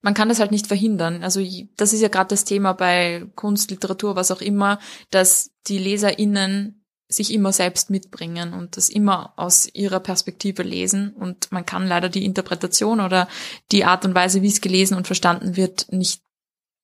man 0.00 0.14
kann 0.14 0.30
das 0.30 0.40
halt 0.40 0.50
nicht 0.50 0.66
verhindern. 0.66 1.22
Also 1.22 1.42
das 1.76 1.92
ist 1.92 2.00
ja 2.00 2.08
gerade 2.08 2.28
das 2.28 2.46
Thema 2.46 2.72
bei 2.72 3.26
Kunst, 3.34 3.70
Literatur, 3.70 4.16
was 4.16 4.30
auch 4.30 4.40
immer, 4.40 4.78
dass 5.10 5.50
die 5.66 5.78
LeserInnen 5.78 6.77
sich 7.08 7.32
immer 7.32 7.52
selbst 7.52 7.88
mitbringen 7.88 8.52
und 8.52 8.76
das 8.76 8.90
immer 8.90 9.32
aus 9.36 9.68
ihrer 9.72 10.00
Perspektive 10.00 10.62
lesen. 10.62 11.14
Und 11.14 11.50
man 11.50 11.64
kann 11.64 11.86
leider 11.86 12.10
die 12.10 12.24
Interpretation 12.24 13.00
oder 13.00 13.28
die 13.72 13.84
Art 13.84 14.04
und 14.04 14.14
Weise, 14.14 14.42
wie 14.42 14.48
es 14.48 14.60
gelesen 14.60 14.96
und 14.96 15.06
verstanden 15.06 15.56
wird, 15.56 15.90
nicht 15.90 16.22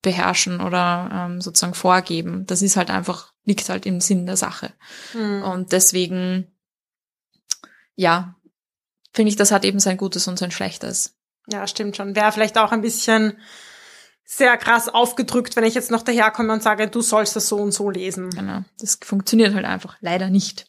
beherrschen 0.00 0.61
oder 0.61 1.11
ähm, 1.12 1.40
sozusagen 1.40 1.75
vorgeben. 1.75 2.47
Das 2.47 2.62
ist 2.62 2.76
halt 2.76 2.90
einfach, 2.90 3.33
liegt 3.45 3.69
halt 3.69 3.85
im 3.85 4.00
Sinn 4.00 4.25
der 4.25 4.37
Sache. 4.37 4.73
Mhm. 5.12 5.43
Und 5.43 5.73
deswegen, 5.73 6.47
ja, 7.95 8.35
finde 9.12 9.31
ich, 9.31 9.37
das 9.37 9.50
hat 9.50 9.64
eben 9.64 9.81
sein 9.81 9.99
Gutes 9.99 10.26
und 10.26 10.38
sein 10.38 10.50
Schlechtes. 10.50 11.16
Ja, 11.49 11.66
stimmt 11.66 11.97
schon. 11.97 12.16
Wäre 12.16 12.33
vielleicht 12.33 12.57
auch 12.57 12.73
ein 12.73 12.81
bisschen 12.81 13.38
sehr 14.25 14.57
krass 14.57 14.88
aufgedrückt, 14.88 15.57
wenn 15.57 15.64
ich 15.64 15.75
jetzt 15.75 15.90
noch 15.90 16.03
daherkomme 16.03 16.53
und 16.53 16.62
sage, 16.62 16.88
du 16.88 17.03
sollst 17.03 17.37
das 17.37 17.49
so 17.49 17.57
und 17.57 17.72
so 17.72 17.90
lesen. 17.90 18.31
Genau. 18.31 18.62
Das 18.79 18.99
funktioniert 19.03 19.55
halt 19.55 19.66
einfach 19.66 19.96
leider 20.01 20.31
nicht. 20.31 20.66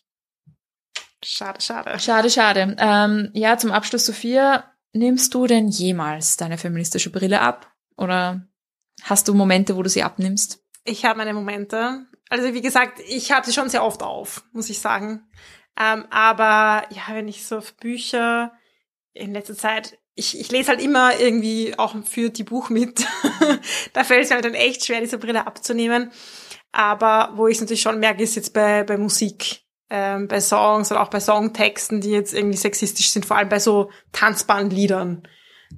Schade, 1.24 1.62
schade. 1.62 2.00
Schade, 2.00 2.30
schade. 2.30 2.76
Ähm, 2.78 3.32
ja, 3.34 3.58
zum 3.58 3.72
Abschluss, 3.72 4.06
Sophia, 4.06 4.66
nimmst 4.94 5.34
du 5.34 5.48
denn 5.48 5.70
jemals 5.70 6.38
deine 6.38 6.58
feministische 6.58 7.12
Brille 7.12 7.42
ab? 7.42 7.72
Oder 7.98 8.46
hast 9.02 9.28
du 9.28 9.34
Momente, 9.34 9.76
wo 9.76 9.82
du 9.82 9.90
sie 9.90 10.04
abnimmst? 10.04 10.64
Ich 10.84 11.06
habe 11.06 11.18
meine 11.18 11.34
Momente. 11.34 12.06
Also 12.30 12.54
wie 12.54 12.62
gesagt, 12.62 13.00
ich 13.08 13.32
habe 13.32 13.46
sie 13.46 13.54
schon 13.54 13.70
sehr 13.70 13.84
oft 13.84 14.04
auf, 14.04 14.46
muss 14.52 14.70
ich 14.70 14.80
sagen. 14.80 15.28
Ähm, 15.80 16.06
aber 16.10 16.86
ja, 16.90 17.04
wenn 17.10 17.28
ich 17.28 17.46
so 17.46 17.58
auf 17.58 17.76
Bücher 17.76 18.54
in 19.14 19.34
letzter 19.34 19.56
Zeit 19.56 19.98
ich, 20.16 20.40
ich 20.40 20.52
lese 20.52 20.70
halt 20.70 20.82
immer 20.82 21.20
irgendwie 21.20 21.78
auch 21.78 21.96
für 22.06 22.30
die 22.30 22.44
Buch 22.44 22.70
mit. 22.70 23.06
da 23.94 24.04
fällt 24.04 24.24
es 24.24 24.30
mir 24.30 24.36
halt 24.36 24.46
dann 24.46 24.54
echt 24.54 24.86
schwer, 24.86 25.02
diese 25.02 25.18
Brille 25.18 25.46
abzunehmen. 25.46 26.12
Aber 26.72 27.34
wo 27.36 27.48
ich 27.48 27.60
natürlich 27.60 27.82
schon 27.82 28.00
merke, 28.00 28.24
ist 28.24 28.36
jetzt 28.36 28.54
bei, 28.54 28.84
bei 28.84 28.98
Musik, 28.98 29.64
ähm, 29.90 30.28
bei 30.28 30.42
Songs 30.42 30.92
oder 30.92 31.02
auch 31.02 31.10
bei 31.10 31.20
Songtexten, 31.20 32.02
die 32.02 32.12
jetzt 32.12 32.34
irgendwie 32.34 32.58
sexistisch 32.58 33.12
sind, 33.12 33.26
vor 33.26 33.38
allem 33.38 33.50
bei 33.50 33.60
so 33.60 33.92
tanzbaren 34.14 34.70
Liedern. 34.70 35.28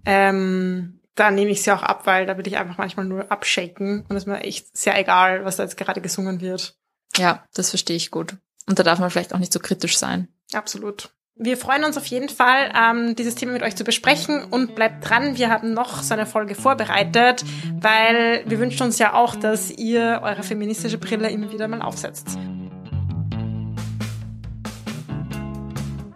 Ähm, 0.06 1.02
da 1.16 1.32
nehme 1.32 1.52
ich 1.52 1.64
sie 1.64 1.72
auch 1.72 1.84
ab, 1.84 2.06
weil 2.06 2.28
da 2.28 2.38
will 2.38 2.48
ich 2.48 2.58
einfach 2.58 2.78
manchmal 2.78 3.06
nur 3.06 3.32
abshaken 3.32 4.06
und 4.08 4.16
es 4.16 4.24
ist 4.24 4.28
mir 4.28 4.42
echt 4.42 4.76
sehr 4.78 4.98
egal, 5.00 5.46
was 5.46 5.56
da 5.56 5.64
jetzt 5.64 5.78
gerade 5.78 6.00
gesungen 6.00 6.42
wird. 6.42 6.76
Ja, 7.18 7.44
das 7.56 7.72
verstehe 7.72 7.96
ich 7.96 8.12
gut. 8.12 8.38
Und 8.68 8.78
da 8.78 8.84
darf 8.84 9.00
man 9.00 9.10
vielleicht 9.10 9.34
auch 9.34 9.40
nicht 9.40 9.54
so 9.54 9.60
kritisch 9.60 9.98
sein. 9.98 10.28
Absolut. 10.54 11.12
Wir 11.40 11.56
freuen 11.56 11.84
uns 11.84 11.98
auf 11.98 12.08
jeden 12.08 12.30
Fall, 12.30 12.72
ähm, 12.76 13.16
dieses 13.16 13.36
Thema 13.36 13.52
mit 13.52 13.62
euch 13.62 13.76
zu 13.76 13.84
besprechen 13.84 14.44
und 14.44 14.74
bleibt 14.74 15.08
dran. 15.08 15.38
Wir 15.38 15.52
haben 15.52 15.72
noch 15.72 16.02
so 16.02 16.16
eine 16.16 16.26
Folge 16.26 16.56
vorbereitet, 16.56 17.46
weil 17.80 18.42
wir 18.48 18.58
wünschen 18.58 18.84
uns 18.84 18.98
ja 18.98 19.14
auch, 19.14 19.36
dass 19.36 19.70
ihr 19.70 20.22
eure 20.24 20.42
feministische 20.42 20.98
Brille 20.98 21.30
immer 21.30 21.52
wieder 21.52 21.68
mal 21.68 21.84
aufsetzt. 21.84 22.40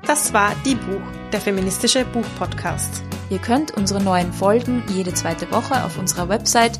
Das 0.07 0.34
war 0.34 0.55
Die 0.65 0.73
Buch, 0.73 1.01
der 1.31 1.39
feministische 1.39 2.03
Buchpodcast. 2.03 3.03
Ihr 3.29 3.39
könnt 3.39 3.77
unsere 3.77 4.01
neuen 4.01 4.34
Folgen 4.34 4.84
jede 4.89 5.13
zweite 5.13 5.51
Woche 5.51 5.86
auf 5.86 5.99
unserer 5.99 6.29
Website 6.29 6.79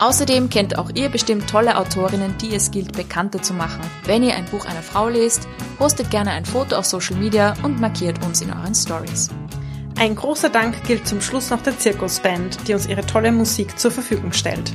Außerdem 0.00 0.48
kennt 0.48 0.78
auch 0.78 0.90
ihr 0.94 1.08
bestimmt 1.08 1.50
tolle 1.50 1.76
Autorinnen, 1.76 2.38
die 2.38 2.54
es 2.54 2.70
gilt 2.70 2.92
bekannter 2.92 3.42
zu 3.42 3.52
machen. 3.52 3.80
Wenn 4.04 4.22
ihr 4.22 4.36
ein 4.36 4.44
Buch 4.44 4.64
einer 4.64 4.82
Frau 4.82 5.08
lest, 5.08 5.48
postet 5.76 6.10
gerne 6.10 6.30
ein 6.30 6.44
Foto 6.44 6.76
auf 6.76 6.84
Social 6.84 7.16
Media 7.16 7.54
und 7.64 7.80
markiert 7.80 8.24
uns 8.24 8.40
in 8.40 8.52
euren 8.52 8.76
Stories. 8.76 9.28
Ein 9.98 10.14
großer 10.14 10.50
Dank 10.50 10.84
gilt 10.84 11.08
zum 11.08 11.20
Schluss 11.20 11.50
noch 11.50 11.62
der 11.62 11.76
Zirkusband, 11.76 12.68
die 12.68 12.74
uns 12.74 12.86
ihre 12.86 13.04
tolle 13.04 13.32
Musik 13.32 13.76
zur 13.76 13.90
Verfügung 13.90 14.32
stellt. 14.32 14.72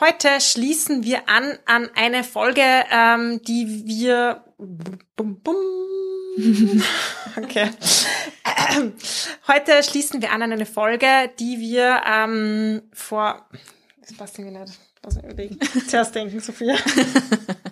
Heute 0.00 0.40
schließen 0.40 1.04
wir 1.04 1.28
an 1.28 1.58
an 1.66 1.90
eine 1.94 2.24
Folge, 2.24 2.62
ähm, 2.90 3.42
die 3.46 3.84
wir 3.86 4.42
bum, 4.56 5.40
bum, 5.42 5.54
okay. 7.36 7.70
Heute 9.48 9.82
schließen 9.82 10.22
wir 10.22 10.32
an 10.32 10.42
an 10.42 10.52
eine 10.52 10.66
Folge, 10.66 11.30
die 11.38 11.58
wir 11.58 12.02
ähm, 12.06 12.82
vor. 12.92 13.46
Das 14.00 14.16
passt 14.16 14.38
irgendwie 14.38 14.58
nicht. 14.58 14.78
Lass 15.04 15.16
mich 15.16 15.24
überlegen. 15.24 15.58
Zuerst 15.88 16.14
denken, 16.14 16.40
Sophia. 16.40 16.76